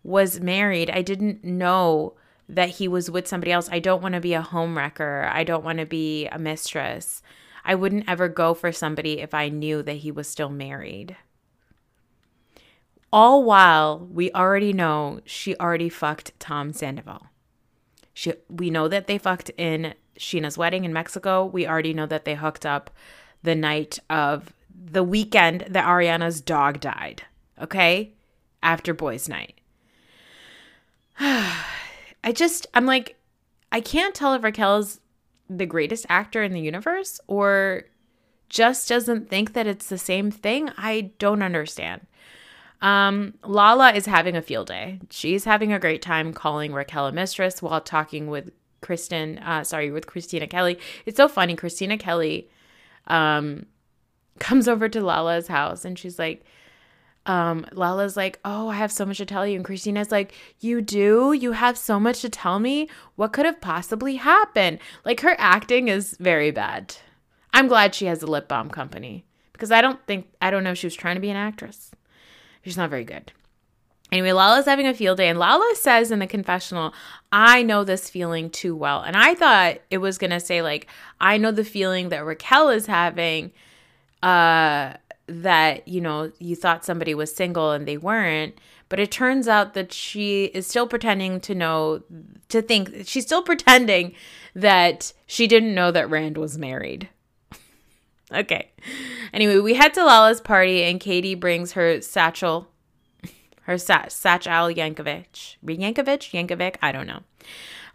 was 0.05 0.39
married. 0.39 0.91
I 0.91 1.03
didn't 1.03 1.43
know 1.43 2.15
that 2.49 2.69
he 2.69 2.87
was 2.87 3.11
with 3.11 3.27
somebody 3.27 3.51
else. 3.51 3.69
I 3.73 3.79
don't 3.79 4.03
want 4.03 4.15
to 4.15 4.21
be 4.21 4.35
a 4.35 4.43
homewrecker. 4.43 5.29
I 5.33 5.43
don't 5.43 5.65
want 5.65 5.79
to 5.79 5.87
be 5.87 6.27
a 6.29 6.39
mistress. 6.39 7.23
I 7.65 7.75
wouldn't 7.75 8.09
ever 8.09 8.29
go 8.29 8.53
for 8.53 8.71
somebody 8.71 9.21
if 9.21 9.33
I 9.33 9.49
knew 9.49 9.83
that 9.83 9.95
he 9.95 10.13
was 10.13 10.29
still 10.29 10.51
married. 10.51 11.17
All 13.11 13.45
while 13.45 13.99
we 13.99 14.31
already 14.33 14.73
know 14.73 15.21
she 15.25 15.57
already 15.57 15.89
fucked 15.89 16.39
Tom 16.39 16.73
Sandoval. 16.73 17.27
She, 18.13 18.35
we 18.49 18.71
know 18.71 18.89
that 18.89 19.07
they 19.07 19.19
fucked 19.19 19.51
in 19.57 19.95
Scheana's 20.19 20.59
wedding 20.59 20.85
in 20.85 20.93
Mexico. 20.93 21.45
We 21.45 21.67
already 21.67 21.95
know 21.95 22.07
that 22.07 22.25
they 22.25 22.35
hooked 22.35 22.67
up 22.67 22.91
the 23.43 23.55
night 23.55 23.99
of 24.11 24.53
the 24.75 25.03
weekend 25.03 25.65
that 25.71 25.87
Ariana's 25.87 26.41
dog 26.41 26.81
died. 26.81 27.23
Okay? 27.61 28.13
After 28.63 28.93
boys' 28.93 29.29
night. 29.29 29.61
I 31.21 32.33
just, 32.33 32.67
I'm 32.75 32.87
like, 32.87 33.17
I 33.71 33.81
can't 33.81 34.15
tell 34.15 34.35
if 34.35 34.43
Raquel's 34.43 35.01
the 35.49 35.67
greatest 35.67 36.07
actor 36.09 36.43
in 36.43 36.53
the 36.53 36.61
universe 36.61 37.21
or 37.27 37.85
just 38.49 38.89
doesn't 38.89 39.29
think 39.29 39.53
that 39.53 39.67
it's 39.67 39.89
the 39.89 39.99
same 39.99 40.31
thing. 40.31 40.71
I 40.77 41.13
don't 41.19 41.43
understand. 41.43 42.07
Um, 42.81 43.35
Lala 43.43 43.93
is 43.93 44.07
having 44.07 44.37
a 44.37 44.43
field 44.43 44.69
day. 44.69 45.01
She's 45.11 45.45
having 45.45 45.73
a 45.73 45.79
great 45.79 46.03
time 46.03 46.33
calling 46.33 46.73
Raquel 46.73 47.07
a 47.07 47.13
mistress 47.13 47.63
while 47.63 47.81
talking 47.81 48.29
with 48.29 48.51
Kristen, 48.81 49.39
uh, 49.39 49.65
sorry, 49.65 49.91
with 49.91 50.07
Kristina 50.07 50.49
Kelly. 50.49 50.79
It's 51.07 51.17
so 51.17 51.27
funny. 51.27 51.57
Kristina 51.57 51.99
Kelly 51.99 52.51
um, 53.07 53.67
comes 54.39 54.69
over 54.69 54.89
to 54.89 55.01
Lala's 55.01 55.49
house 55.49 55.85
and 55.85 55.99
she's 55.99 56.19
like, 56.19 56.45
um, 57.27 57.67
Lala's 57.73 58.17
like, 58.17 58.39
Oh, 58.45 58.69
I 58.69 58.77
have 58.77 58.93
so 58.93 59.07
much 59.07 59.19
to 59.19 59.27
tell 59.27 59.47
you. 59.47 59.57
And 59.57 59.65
Kristina's 59.65 60.11
like, 60.11 60.35
You 60.61 60.81
do? 60.81 61.33
You 61.33 61.53
have 61.53 61.79
so 61.79 61.99
much 61.99 62.21
to 62.23 62.29
tell 62.29 62.59
me? 62.59 62.89
What 63.17 63.33
could 63.33 63.47
have 63.47 63.61
possibly 63.61 64.17
happened? 64.17 64.79
Like, 65.05 65.21
her 65.21 65.37
acting 65.39 65.89
is 65.89 66.17
very 66.21 66.51
bad. 66.51 66.97
I'm 67.53 67.69
glad 67.69 67.95
she 67.95 68.07
has 68.07 68.23
a 68.23 68.27
lip 68.27 68.49
balm 68.49 68.69
company 68.69 69.25
because 69.53 69.71
I 69.71 69.81
don't 69.81 70.05
think, 70.07 70.29
I 70.43 70.51
don't 70.51 70.65
know 70.65 70.73
if 70.73 70.79
she 70.79 70.87
was 70.87 70.97
trying 70.97 71.15
to 71.15 71.21
be 71.21 71.31
an 71.31 71.37
actress. 71.37 71.93
She's 72.63 72.77
not 72.77 72.91
very 72.91 73.05
good. 73.05 73.33
Anyway, 74.11 74.33
Lala's 74.33 74.67
having 74.67 74.87
a 74.87 74.95
field 74.95 75.17
day, 75.17 75.29
and 75.29 75.39
Lala 75.39 75.75
says 75.75 76.11
in 76.13 76.19
the 76.19 76.27
confessional, 76.27 76.95
I 77.33 77.63
know 77.63 77.85
this 77.85 78.09
feeling 78.09 78.49
too 78.49 78.77
well. 78.77 79.03
And 79.03 79.17
I 79.17 79.35
thought 79.35 79.79
it 79.91 79.99
was 79.99 80.19
going 80.19 80.31
to 80.31 80.41
say, 80.41 80.63
like, 80.63 80.87
I 81.21 81.37
know 81.37 81.51
the 81.51 81.65
feeling 81.65 82.11
that 82.11 82.25
Raquel 82.25 82.69
is 82.69 82.87
having. 82.87 83.51
Uh, 84.23 84.95
that 85.27 85.87
you 85.89 86.01
know 86.01 86.31
you 86.39 86.55
thought 86.55 86.85
somebody 86.85 87.15
was 87.15 87.35
single 87.35 87.71
and 87.71 87.89
they 87.89 87.97
weren't 87.97 88.59
but 88.89 89.01
it 89.01 89.11
turns 89.11 89.49
out 89.49 89.75
that 89.75 89.93
she 89.93 90.45
is 90.47 90.67
still 90.67 90.87
pretending 90.87 91.41
to 91.41 91.55
know 91.55 92.03
to 92.49 92.63
think 92.63 92.91
she's 93.05 93.25
still 93.25 93.43
pretending 93.43 94.15
that 94.55 95.13
she 95.27 95.47
didn't 95.47 95.75
know 95.75 95.91
that 95.91 96.09
Rand 96.09 96.39
was 96.39 96.59
married. 96.59 97.09
Okay. 98.33 98.71
Anyway 99.33 99.59
we 99.59 99.75
head 99.75 99.95
to 99.95 100.05
Lala's 100.05 100.41
party 100.41 100.83
and 100.83 100.99
Katie 100.99 101.35
brings 101.35 101.73
her 101.73 102.01
satchel 102.01 102.69
her 103.63 103.77
sa- 103.79 104.09
satchel 104.09 104.69
Yankovic. 104.75 105.57
Yankovic? 105.65 106.33
Yankovic? 106.33 106.77
I 106.83 106.91
don't 106.91 107.07
know 107.07 107.21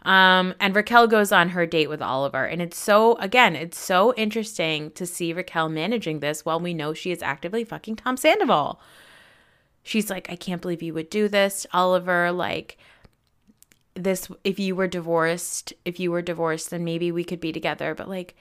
um, 0.02 0.54
and 0.60 0.74
Raquel 0.74 1.06
goes 1.06 1.32
on 1.32 1.50
her 1.50 1.66
date 1.66 1.88
with 1.88 2.02
Oliver. 2.02 2.44
And 2.44 2.62
it's 2.62 2.78
so, 2.78 3.16
again, 3.16 3.54
it's 3.54 3.78
so 3.78 4.14
interesting 4.14 4.90
to 4.92 5.04
see 5.04 5.32
Raquel 5.32 5.68
managing 5.68 6.20
this 6.20 6.44
while 6.44 6.60
we 6.60 6.74
know 6.74 6.94
she 6.94 7.10
is 7.10 7.22
actively 7.22 7.64
fucking 7.64 7.96
Tom 7.96 8.16
Sandoval. 8.16 8.80
She's 9.82 10.10
like, 10.10 10.30
I 10.30 10.36
can't 10.36 10.62
believe 10.62 10.82
you 10.82 10.94
would 10.94 11.10
do 11.10 11.28
this, 11.28 11.66
Oliver. 11.72 12.32
Like, 12.32 12.78
this, 13.94 14.28
if 14.44 14.58
you 14.58 14.74
were 14.74 14.86
divorced, 14.86 15.72
if 15.84 16.00
you 16.00 16.10
were 16.10 16.22
divorced, 16.22 16.70
then 16.70 16.84
maybe 16.84 17.12
we 17.12 17.24
could 17.24 17.40
be 17.40 17.52
together. 17.52 17.94
But 17.94 18.08
like, 18.08 18.34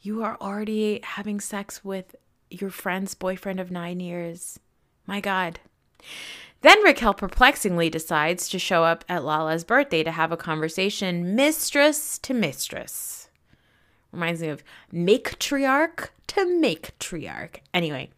you 0.00 0.22
are 0.22 0.36
already 0.40 1.00
having 1.02 1.40
sex 1.40 1.84
with 1.84 2.14
your 2.50 2.70
friend's 2.70 3.14
boyfriend 3.14 3.60
of 3.60 3.70
nine 3.70 4.00
years. 4.00 4.58
My 5.06 5.20
God. 5.20 5.58
Then 6.66 6.82
Raquel 6.82 7.14
perplexingly 7.14 7.90
decides 7.90 8.48
to 8.48 8.58
show 8.58 8.82
up 8.82 9.04
at 9.08 9.22
Lala's 9.22 9.62
birthday 9.62 10.02
to 10.02 10.10
have 10.10 10.32
a 10.32 10.36
conversation, 10.36 11.36
mistress 11.36 12.18
to 12.18 12.34
mistress. 12.34 13.28
Reminds 14.10 14.40
me 14.40 14.48
of 14.48 14.64
matriarch 14.92 16.08
to 16.26 16.40
matriarch. 16.40 17.58
Anyway, 17.72 18.10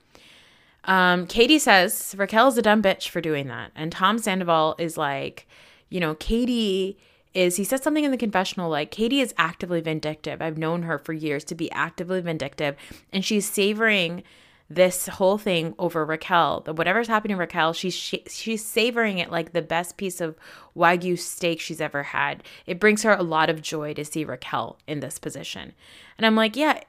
um, 0.84 1.26
Katie 1.26 1.58
says 1.58 2.14
Raquel's 2.16 2.56
a 2.56 2.62
dumb 2.62 2.82
bitch 2.82 3.11
for 3.11 3.20
doing 3.20 3.48
that. 3.48 3.70
And 3.76 3.92
Tom 3.92 4.18
Sandoval 4.18 4.76
is 4.78 4.96
like, 4.96 5.46
you 5.90 6.00
know, 6.00 6.14
Katie 6.14 6.96
is, 7.34 7.56
he 7.56 7.64
said 7.64 7.82
something 7.82 8.04
in 8.04 8.12
the 8.12 8.16
confessional 8.16 8.70
like, 8.70 8.90
Katie 8.90 9.20
is 9.20 9.34
actively 9.37 9.82
vindictive. 9.82 10.40
I've 10.40 10.56
known 10.56 10.84
her 10.84 10.96
for 10.96 11.12
years 11.12 11.44
to 11.44 11.54
be 11.54 11.70
actively 11.72 12.22
vindictive. 12.22 12.76
And 13.12 13.22
she's 13.22 13.46
savoring 13.46 14.22
this 14.70 15.07
whole 15.07 15.38
thing 15.38 15.74
over 15.78 16.04
Raquel. 16.04 16.62
Whatever's 16.66 17.09
happening 17.09 17.37
to 17.37 17.40
Raquel, 17.40 17.72
she's 17.72 17.94
she, 17.94 18.24
she's 18.28 18.64
savoring 18.64 19.18
it 19.18 19.31
like 19.31 19.52
the 19.52 19.62
best 19.62 19.96
piece 19.96 20.20
of 20.20 20.37
wagyu 20.76 21.18
steak 21.18 21.61
she's 21.61 21.81
ever 21.81 22.02
had. 22.02 22.42
It 22.66 22.81
brings 22.81 23.02
her 23.02 23.12
a 23.12 23.22
lot 23.22 23.48
of 23.48 23.62
joy 23.62 23.94
to 23.94 24.04
see 24.04 24.24
Raquel 24.24 24.78
in 24.87 25.00
this 25.00 25.18
position. 25.18 25.72
And 26.18 26.26
I'm 26.26 26.37
like, 26.37 26.57
yeah, 26.57 26.81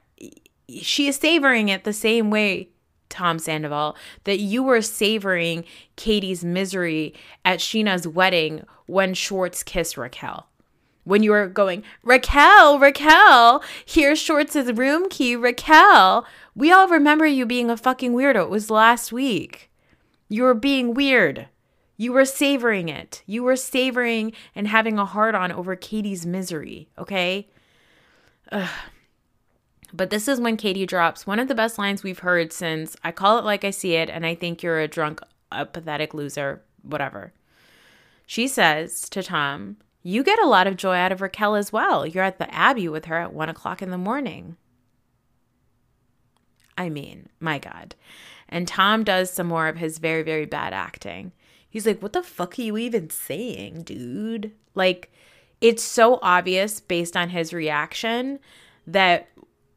she 0.80 1.08
is 1.08 1.16
savoring 1.16 1.68
it 1.68 1.84
the 1.84 1.92
same 1.92 2.30
way 2.30 2.68
Tom 3.10 3.38
Sandoval, 3.38 3.96
that 4.24 4.38
you 4.38 4.62
were 4.62 4.80
savoring 4.80 5.64
Katie's 5.96 6.42
misery 6.42 7.12
at 7.44 7.58
Scheana's 7.58 8.08
wedding 8.08 8.64
when 8.86 9.12
Schwartz 9.12 9.62
kissed 9.62 9.98
Raquel. 9.98 10.46
When 11.10 11.24
you 11.24 11.32
were 11.32 11.48
going, 11.48 11.82
Raquel, 12.04 12.78
Raquel, 12.78 13.64
here's 13.84 14.20
Schwartz's 14.20 14.72
room 14.74 15.08
key, 15.08 15.34
Raquel. 15.34 16.24
We 16.54 16.70
all 16.70 16.86
remember 16.86 17.26
you 17.26 17.46
being 17.46 17.68
a 17.68 17.76
fucking 17.76 18.12
weirdo. 18.12 18.44
It 18.44 18.48
was 18.48 18.70
last 18.70 19.10
week. 19.10 19.72
You 20.28 20.44
were 20.44 20.54
being 20.54 20.94
weird. 20.94 21.48
You 21.96 22.12
were 22.12 22.24
savoring 22.24 22.88
it. 22.88 23.24
You 23.26 23.42
were 23.42 23.56
savoring 23.56 24.34
and 24.54 24.68
having 24.68 25.00
a 25.00 25.04
heart 25.04 25.34
on 25.34 25.50
over 25.50 25.74
Katie's 25.74 26.26
misery, 26.26 26.90
okay? 26.96 27.48
Ugh. 28.52 28.70
But 29.92 30.10
this 30.10 30.28
is 30.28 30.40
when 30.40 30.56
Katie 30.56 30.86
drops 30.86 31.26
one 31.26 31.40
of 31.40 31.48
the 31.48 31.56
best 31.56 31.76
lines 31.76 32.04
we've 32.04 32.20
heard 32.20 32.52
since 32.52 32.96
I 33.02 33.10
call 33.10 33.36
it 33.36 33.44
like 33.44 33.64
I 33.64 33.70
see 33.70 33.94
it, 33.94 34.08
and 34.08 34.24
I 34.24 34.36
think 34.36 34.62
you're 34.62 34.78
a 34.78 34.86
drunk, 34.86 35.20
a 35.50 35.66
pathetic 35.66 36.14
loser, 36.14 36.62
whatever. 36.82 37.32
She 38.26 38.46
says 38.46 39.08
to 39.08 39.24
Tom, 39.24 39.78
You 40.02 40.24
get 40.24 40.42
a 40.42 40.46
lot 40.46 40.66
of 40.66 40.76
joy 40.76 40.96
out 40.96 41.12
of 41.12 41.20
Raquel 41.20 41.54
as 41.54 41.72
well. 41.72 42.06
You're 42.06 42.24
at 42.24 42.38
the 42.38 42.52
Abbey 42.54 42.88
with 42.88 43.04
her 43.06 43.18
at 43.18 43.34
one 43.34 43.48
o'clock 43.48 43.82
in 43.82 43.90
the 43.90 43.98
morning. 43.98 44.56
I 46.78 46.88
mean, 46.88 47.28
my 47.38 47.58
God. 47.58 47.94
And 48.48 48.66
Tom 48.66 49.04
does 49.04 49.30
some 49.30 49.46
more 49.46 49.68
of 49.68 49.76
his 49.76 49.98
very, 49.98 50.22
very 50.22 50.46
bad 50.46 50.72
acting. 50.72 51.32
He's 51.68 51.86
like, 51.86 52.02
What 52.02 52.14
the 52.14 52.22
fuck 52.22 52.58
are 52.58 52.62
you 52.62 52.78
even 52.78 53.10
saying, 53.10 53.82
dude? 53.82 54.52
Like, 54.74 55.12
it's 55.60 55.82
so 55.82 56.18
obvious 56.22 56.80
based 56.80 57.16
on 57.16 57.28
his 57.28 57.52
reaction 57.52 58.38
that 58.86 59.28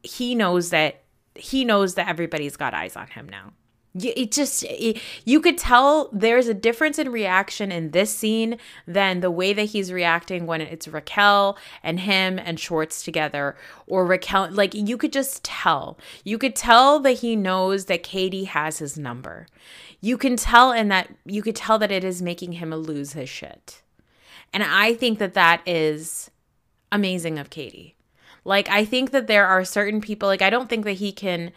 he 0.02 0.34
knows 0.34 0.70
that 0.70 1.02
he 1.34 1.64
knows 1.64 1.94
that 1.94 2.08
everybody's 2.08 2.56
got 2.56 2.74
eyes 2.74 2.96
on 2.96 3.08
him 3.08 3.28
now 3.28 3.52
it 3.94 4.32
just 4.32 4.64
it, 4.64 5.00
you 5.24 5.40
could 5.40 5.56
tell 5.56 6.08
there's 6.12 6.48
a 6.48 6.54
difference 6.54 6.98
in 6.98 7.12
reaction 7.12 7.70
in 7.70 7.92
this 7.92 8.14
scene 8.14 8.58
than 8.86 9.20
the 9.20 9.30
way 9.30 9.52
that 9.52 9.64
he's 9.64 9.92
reacting 9.92 10.46
when 10.46 10.60
it's 10.60 10.88
Raquel 10.88 11.56
and 11.82 12.00
him 12.00 12.38
and 12.38 12.58
Schwartz 12.58 13.04
together 13.04 13.56
or 13.86 14.04
Raquel 14.04 14.48
like 14.50 14.74
you 14.74 14.96
could 14.96 15.12
just 15.12 15.44
tell. 15.44 15.98
You 16.24 16.38
could 16.38 16.56
tell 16.56 16.98
that 17.00 17.18
he 17.18 17.36
knows 17.36 17.84
that 17.84 18.02
Katie 18.02 18.44
has 18.44 18.78
his 18.78 18.98
number. 18.98 19.46
You 20.00 20.18
can 20.18 20.36
tell 20.36 20.72
and 20.72 20.90
that 20.90 21.10
you 21.24 21.42
could 21.42 21.56
tell 21.56 21.78
that 21.78 21.92
it 21.92 22.02
is 22.02 22.20
making 22.20 22.54
him 22.54 22.74
lose 22.74 23.12
his 23.12 23.28
shit. 23.28 23.82
And 24.52 24.62
I 24.62 24.94
think 24.94 25.18
that 25.20 25.34
that 25.34 25.62
is 25.66 26.30
amazing 26.90 27.38
of 27.38 27.50
Katie. 27.50 27.94
Like 28.44 28.68
I 28.68 28.84
think 28.84 29.12
that 29.12 29.28
there 29.28 29.46
are 29.46 29.64
certain 29.64 30.00
people 30.00 30.28
like 30.28 30.42
I 30.42 30.50
don't 30.50 30.68
think 30.68 30.84
that 30.84 30.92
he 30.92 31.12
can 31.12 31.52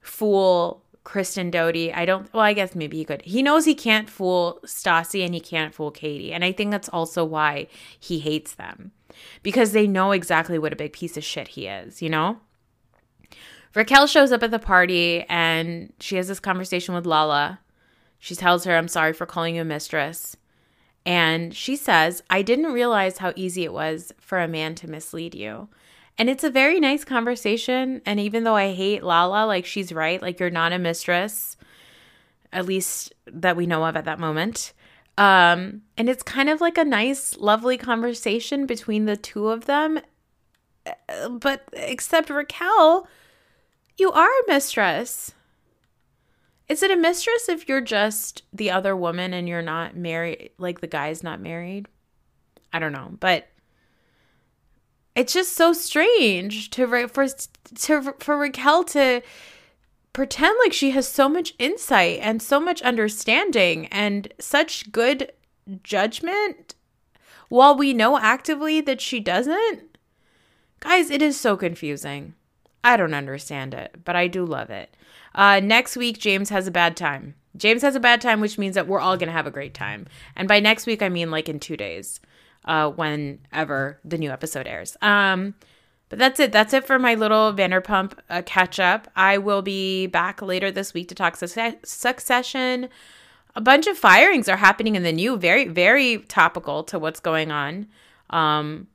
fool 0.00 0.82
Kristen 1.06 1.52
Doute. 1.52 1.92
I 1.94 2.04
don't, 2.04 2.32
well, 2.34 2.42
I 2.42 2.52
guess 2.52 2.74
maybe 2.74 2.96
he 2.96 3.04
could. 3.04 3.22
He 3.22 3.40
knows 3.40 3.64
he 3.64 3.76
can't 3.76 4.10
fool 4.10 4.58
Stassi 4.66 5.24
and 5.24 5.32
he 5.32 5.38
can't 5.40 5.72
fool 5.72 5.92
Katie. 5.92 6.32
And 6.32 6.44
I 6.44 6.50
think 6.50 6.72
that's 6.72 6.88
also 6.88 7.24
why 7.24 7.68
he 7.98 8.18
hates 8.18 8.54
them 8.54 8.90
because 9.44 9.70
they 9.70 9.86
know 9.86 10.10
exactly 10.10 10.58
what 10.58 10.72
a 10.72 10.76
big 10.76 10.92
piece 10.92 11.16
of 11.16 11.22
shit 11.22 11.46
he 11.46 11.68
is, 11.68 12.02
you 12.02 12.10
know? 12.10 12.40
Raquel 13.72 14.08
shows 14.08 14.32
up 14.32 14.42
at 14.42 14.50
the 14.50 14.58
party 14.58 15.24
and 15.28 15.92
she 16.00 16.16
has 16.16 16.26
this 16.26 16.40
conversation 16.40 16.92
with 16.92 17.06
Lala. 17.06 17.60
She 18.18 18.34
tells 18.34 18.64
her, 18.64 18.76
I'm 18.76 18.88
sorry 18.88 19.12
for 19.12 19.26
calling 19.26 19.54
you 19.54 19.62
a 19.62 19.64
mistress. 19.64 20.36
And 21.04 21.54
she 21.54 21.76
says, 21.76 22.24
I 22.28 22.42
didn't 22.42 22.72
realize 22.72 23.18
how 23.18 23.32
easy 23.36 23.62
it 23.62 23.72
was 23.72 24.12
for 24.18 24.40
a 24.40 24.48
man 24.48 24.74
to 24.74 24.90
mislead 24.90 25.36
you. 25.36 25.68
And 26.18 26.30
it's 26.30 26.44
a 26.44 26.50
very 26.50 26.80
nice 26.80 27.04
conversation. 27.04 28.00
And 28.06 28.18
even 28.18 28.44
though 28.44 28.56
I 28.56 28.72
hate 28.72 29.02
Lala, 29.02 29.46
like 29.46 29.66
she's 29.66 29.92
right, 29.92 30.20
like 30.20 30.40
you're 30.40 30.50
not 30.50 30.72
a 30.72 30.78
mistress, 30.78 31.56
at 32.52 32.66
least 32.66 33.12
that 33.26 33.56
we 33.56 33.66
know 33.66 33.84
of 33.84 33.96
at 33.96 34.06
that 34.06 34.18
moment. 34.18 34.72
Um, 35.18 35.82
and 35.96 36.08
it's 36.08 36.22
kind 36.22 36.48
of 36.48 36.60
like 36.60 36.78
a 36.78 36.84
nice, 36.84 37.36
lovely 37.36 37.78
conversation 37.78 38.66
between 38.66 39.06
the 39.06 39.16
two 39.16 39.48
of 39.48 39.66
them. 39.66 40.00
Uh, 40.86 41.28
but 41.28 41.68
except 41.72 42.30
Raquel, 42.30 43.06
you 43.98 44.12
are 44.12 44.28
a 44.28 44.48
mistress. 44.48 45.32
Is 46.68 46.82
it 46.82 46.90
a 46.90 46.96
mistress 46.96 47.48
if 47.48 47.68
you're 47.68 47.80
just 47.80 48.42
the 48.52 48.70
other 48.70 48.96
woman 48.96 49.32
and 49.32 49.48
you're 49.48 49.62
not 49.62 49.96
married, 49.96 50.50
like 50.58 50.80
the 50.80 50.86
guy's 50.86 51.22
not 51.22 51.40
married? 51.40 51.86
I 52.72 52.78
don't 52.78 52.92
know, 52.92 53.12
but 53.20 53.48
it's 55.16 55.32
just 55.32 55.54
so 55.54 55.72
strange 55.72 56.70
to 56.70 57.08
for 57.08 57.26
to 57.74 58.14
for 58.18 58.38
Raquel 58.38 58.84
to 58.84 59.22
pretend 60.12 60.56
like 60.62 60.72
she 60.72 60.90
has 60.92 61.08
so 61.08 61.28
much 61.28 61.54
insight 61.58 62.20
and 62.22 62.40
so 62.40 62.60
much 62.60 62.82
understanding 62.82 63.86
and 63.86 64.32
such 64.38 64.92
good 64.92 65.32
judgment 65.82 66.74
while 67.48 67.76
we 67.76 67.92
know 67.92 68.18
actively 68.18 68.80
that 68.80 69.00
she 69.00 69.18
doesn't. 69.18 69.98
Guys, 70.80 71.10
it 71.10 71.22
is 71.22 71.38
so 71.38 71.56
confusing. 71.56 72.34
I 72.84 72.96
don't 72.96 73.14
understand 73.14 73.74
it, 73.74 74.04
but 74.04 74.16
I 74.16 74.26
do 74.26 74.44
love 74.44 74.70
it. 74.70 74.94
Uh, 75.34 75.60
next 75.60 75.96
week, 75.96 76.18
James 76.18 76.50
has 76.50 76.66
a 76.66 76.70
bad 76.70 76.96
time. 76.96 77.34
James 77.56 77.82
has 77.82 77.96
a 77.96 78.00
bad 78.00 78.20
time, 78.20 78.40
which 78.40 78.58
means 78.58 78.74
that 78.74 78.86
we're 78.86 79.00
all 79.00 79.16
going 79.16 79.28
to 79.28 79.32
have 79.32 79.46
a 79.46 79.50
great 79.50 79.74
time. 79.74 80.06
And 80.34 80.46
by 80.46 80.60
next 80.60 80.86
week, 80.86 81.02
I 81.02 81.08
mean 81.08 81.30
like 81.30 81.48
in 81.48 81.58
two 81.58 81.76
days, 81.76 82.20
uh, 82.66 82.90
whenever 82.90 83.98
the 84.04 84.18
new 84.18 84.30
episode 84.30 84.66
airs. 84.66 84.96
Um, 85.02 85.54
but 86.08 86.18
that's 86.18 86.38
it. 86.38 86.52
That's 86.52 86.72
it 86.72 86.86
for 86.86 86.98
my 86.98 87.14
little 87.14 87.52
Vanderpump 87.52 88.12
uh, 88.30 88.42
catch 88.46 88.78
up. 88.78 89.08
I 89.16 89.38
will 89.38 89.62
be 89.62 90.06
back 90.06 90.40
later 90.40 90.70
this 90.70 90.94
week 90.94 91.08
to 91.08 91.14
talk 91.14 91.36
su- 91.36 91.78
succession. 91.84 92.88
A 93.56 93.60
bunch 93.60 93.86
of 93.86 93.98
firings 93.98 94.48
are 94.48 94.56
happening 94.56 94.96
in 94.96 95.02
the 95.02 95.12
new, 95.12 95.36
very, 95.36 95.66
very 95.66 96.18
topical 96.18 96.84
to 96.84 96.98
what's 96.98 97.20
going 97.20 97.50
on. 97.50 97.88
Um, 98.30 98.86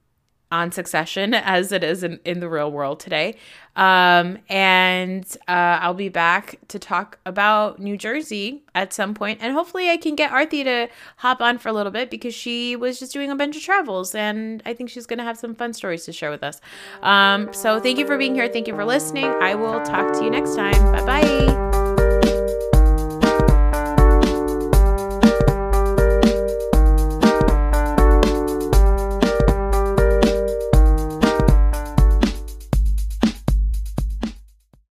on 0.52 0.72
Succession 0.72 1.34
as 1.34 1.72
it 1.72 1.84
is 1.84 2.04
in, 2.04 2.20
in 2.26 2.40
the 2.40 2.50
real 2.50 2.72
world 2.72 3.00
today. 3.00 3.36
Um, 3.76 4.40
and 4.50 5.26
uh, 5.48 5.80
I'll 5.82 5.94
be 5.94 6.10
back 6.10 6.60
to 6.68 6.78
talk 6.78 7.20
about 7.26 7.80
New 7.80 7.96
Jersey 7.98 8.64
at 8.76 8.92
some 8.94 9.14
point. 9.14 9.40
and 9.42 9.54
hopefully 9.54 9.90
I 9.90 9.96
can 9.98 10.16
get 10.16 10.32
Arthi 10.32 10.64
to 10.66 10.90
hop 11.18 11.42
on 11.42 11.58
for 11.58 11.70
a 11.70 11.74
little 11.74 11.92
bit 11.92 12.10
because 12.10 12.34
she 12.34 12.76
was 12.76 13.00
just 13.00 13.14
doing 13.14 13.32
a 13.32 13.36
bunch 13.36 13.56
of 13.56 13.64
travels, 13.64 14.14
and 14.14 14.62
I 14.66 14.74
think 14.74 14.90
she's 14.90 15.06
going 15.06 15.20
to 15.20 15.26
have 15.26 15.38
some 15.38 15.56
fun 15.56 15.74
stories 15.74 16.04
to 16.06 16.12
share 16.12 16.32
with 16.32 16.44
us. 16.44 16.60
Um, 17.02 17.54
so 17.54 17.80
thank 17.80 17.98
you 17.98 18.06
for 18.06 18.18
being 18.18 18.36
here. 18.36 18.50
Thank 18.50 18.68
you 18.68 18.76
for 18.76 18.86
listening. 18.86 19.26
I 19.26 19.56
will 19.56 19.82
talk 19.82 20.12
to 20.14 20.24
you 20.24 20.30
next 20.30 20.56
time. 20.56 20.92
Bye 20.92 21.06
bye. 21.06 21.71